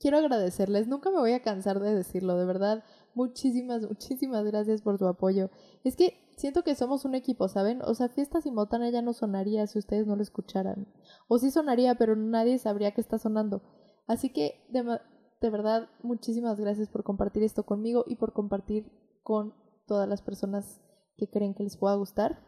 quiero 0.00 0.18
agradecerles, 0.18 0.88
nunca 0.88 1.10
me 1.10 1.18
voy 1.18 1.32
a 1.32 1.42
cansar 1.42 1.78
de 1.78 1.94
decirlo, 1.94 2.36
de 2.36 2.44
verdad, 2.44 2.82
muchísimas, 3.14 3.82
muchísimas 3.82 4.44
gracias 4.44 4.82
por 4.82 4.98
su 4.98 5.06
apoyo. 5.06 5.48
Es 5.84 5.94
que 5.94 6.32
siento 6.36 6.64
que 6.64 6.74
somos 6.74 7.04
un 7.04 7.14
equipo, 7.14 7.46
¿saben? 7.46 7.80
O 7.82 7.94
sea, 7.94 8.08
Fiesta 8.08 8.40
Sin 8.40 8.56
Botana 8.56 8.90
ya 8.90 9.00
no 9.00 9.12
sonaría 9.12 9.68
si 9.68 9.78
ustedes 9.78 10.08
no 10.08 10.16
lo 10.16 10.22
escucharan. 10.22 10.88
O 11.28 11.38
sí 11.38 11.52
sonaría, 11.52 11.94
pero 11.94 12.16
nadie 12.16 12.58
sabría 12.58 12.92
que 12.92 13.00
está 13.00 13.18
sonando. 13.18 13.62
Así 14.08 14.32
que, 14.32 14.66
de, 14.70 14.98
de 15.40 15.50
verdad, 15.50 15.88
muchísimas 16.02 16.58
gracias 16.58 16.88
por 16.88 17.04
compartir 17.04 17.44
esto 17.44 17.64
conmigo 17.64 18.04
y 18.08 18.16
por 18.16 18.32
compartir 18.32 18.90
con 19.22 19.54
todas 19.86 20.08
las 20.08 20.20
personas 20.20 20.80
que 21.16 21.28
creen 21.28 21.54
que 21.54 21.62
les 21.62 21.76
pueda 21.76 21.94
gustar. 21.94 22.44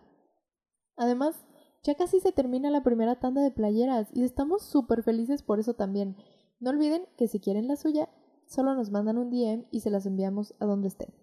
Además, 0.97 1.45
ya 1.83 1.95
casi 1.95 2.21
se 2.21 2.33
termina 2.33 2.71
la 2.71 2.83
primera 2.83 3.21
tanda 3.21 3.43
de 3.43 3.51
playeras 3.51 4.09
y 4.13 4.25
estamos 4.25 4.63
súper 4.63 5.03
felices 5.03 5.43
por 5.43 5.61
eso 5.61 5.75
también. 5.75 6.17
No 6.61 6.71
olviden 6.71 7.07
que 7.17 7.29
si 7.29 7.41
quieren 7.41 7.69
la 7.69 7.77
suya, 7.77 8.09
solo 8.47 8.75
nos 8.75 8.91
mandan 8.91 9.19
un 9.19 9.31
DM 9.31 9.67
y 9.71 9.81
se 9.81 9.91
las 9.91 10.07
enviamos 10.07 10.55
a 10.59 10.67
donde 10.67 10.89
estén. 10.89 11.15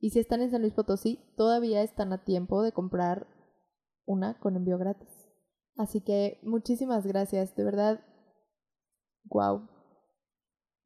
Y 0.00 0.10
si 0.10 0.20
están 0.20 0.40
en 0.40 0.50
San 0.50 0.62
Luis 0.62 0.74
Potosí, 0.74 1.20
todavía 1.36 1.82
están 1.82 2.12
a 2.12 2.24
tiempo 2.24 2.62
de 2.62 2.72
comprar 2.72 3.26
una 4.06 4.38
con 4.38 4.56
envío 4.56 4.78
gratis. 4.78 5.28
Así 5.76 6.00
que 6.00 6.40
muchísimas 6.42 7.06
gracias, 7.06 7.54
de 7.54 7.64
verdad. 7.64 8.00
Wow. 9.24 9.68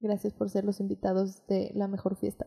Gracias 0.01 0.35
por 0.35 0.51
ser 0.51 0.64
los 0.64 0.81
invitados 0.81 1.46
de 1.46 1.70
la 1.75 1.87
mejor 1.88 2.16
fiesta. 2.16 2.46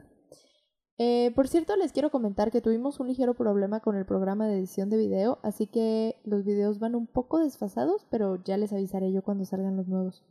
Eh, 0.98 1.32
por 1.36 1.50
cierto, 1.50 1.76
les 1.76 1.92
quiero 1.92 2.10
comentar 2.10 2.52
que 2.52 2.62
tuvimos 2.62 3.00
un 3.00 3.08
ligero 3.08 3.34
problema 3.34 3.82
con 3.82 3.98
el 3.98 4.06
programa 4.06 4.48
de 4.48 4.58
edición 4.58 4.90
de 4.90 4.98
video, 4.98 5.40
así 5.44 5.68
que 5.68 6.16
los 6.24 6.46
videos 6.46 6.80
van 6.80 6.96
un 6.96 7.06
poco 7.06 7.40
desfasados, 7.40 8.06
pero 8.10 8.42
ya 8.44 8.56
les 8.58 8.72
avisaré 8.72 9.12
yo 9.12 9.22
cuando 9.22 9.44
salgan 9.46 9.76
los 9.76 9.88
nuevos. 9.88 10.24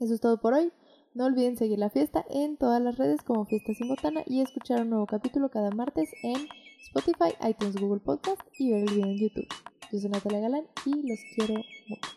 Eso 0.00 0.14
es 0.14 0.20
todo 0.20 0.40
por 0.40 0.54
hoy. 0.54 0.72
No 1.14 1.26
olviden 1.26 1.56
seguir 1.56 1.78
la 1.78 1.90
fiesta 1.90 2.24
en 2.30 2.56
todas 2.56 2.80
las 2.80 2.96
redes 2.96 3.22
como 3.22 3.44
Fiesta 3.44 3.74
Sin 3.74 3.88
Botana 3.88 4.22
y 4.26 4.40
escuchar 4.40 4.82
un 4.82 4.90
nuevo 4.90 5.06
capítulo 5.06 5.50
cada 5.50 5.70
martes 5.70 6.10
en 6.22 6.36
Spotify, 6.82 7.34
iTunes, 7.48 7.76
Google 7.76 8.00
Podcast 8.00 8.40
y 8.58 8.70
ver 8.70 8.82
el 8.82 8.94
video 8.94 9.06
en 9.06 9.18
YouTube. 9.18 9.48
Yo 9.92 9.98
soy 9.98 10.10
Natalia 10.10 10.40
Galán 10.40 10.66
y 10.86 11.08
los 11.08 11.18
quiero 11.34 11.54
mucho. 11.88 12.10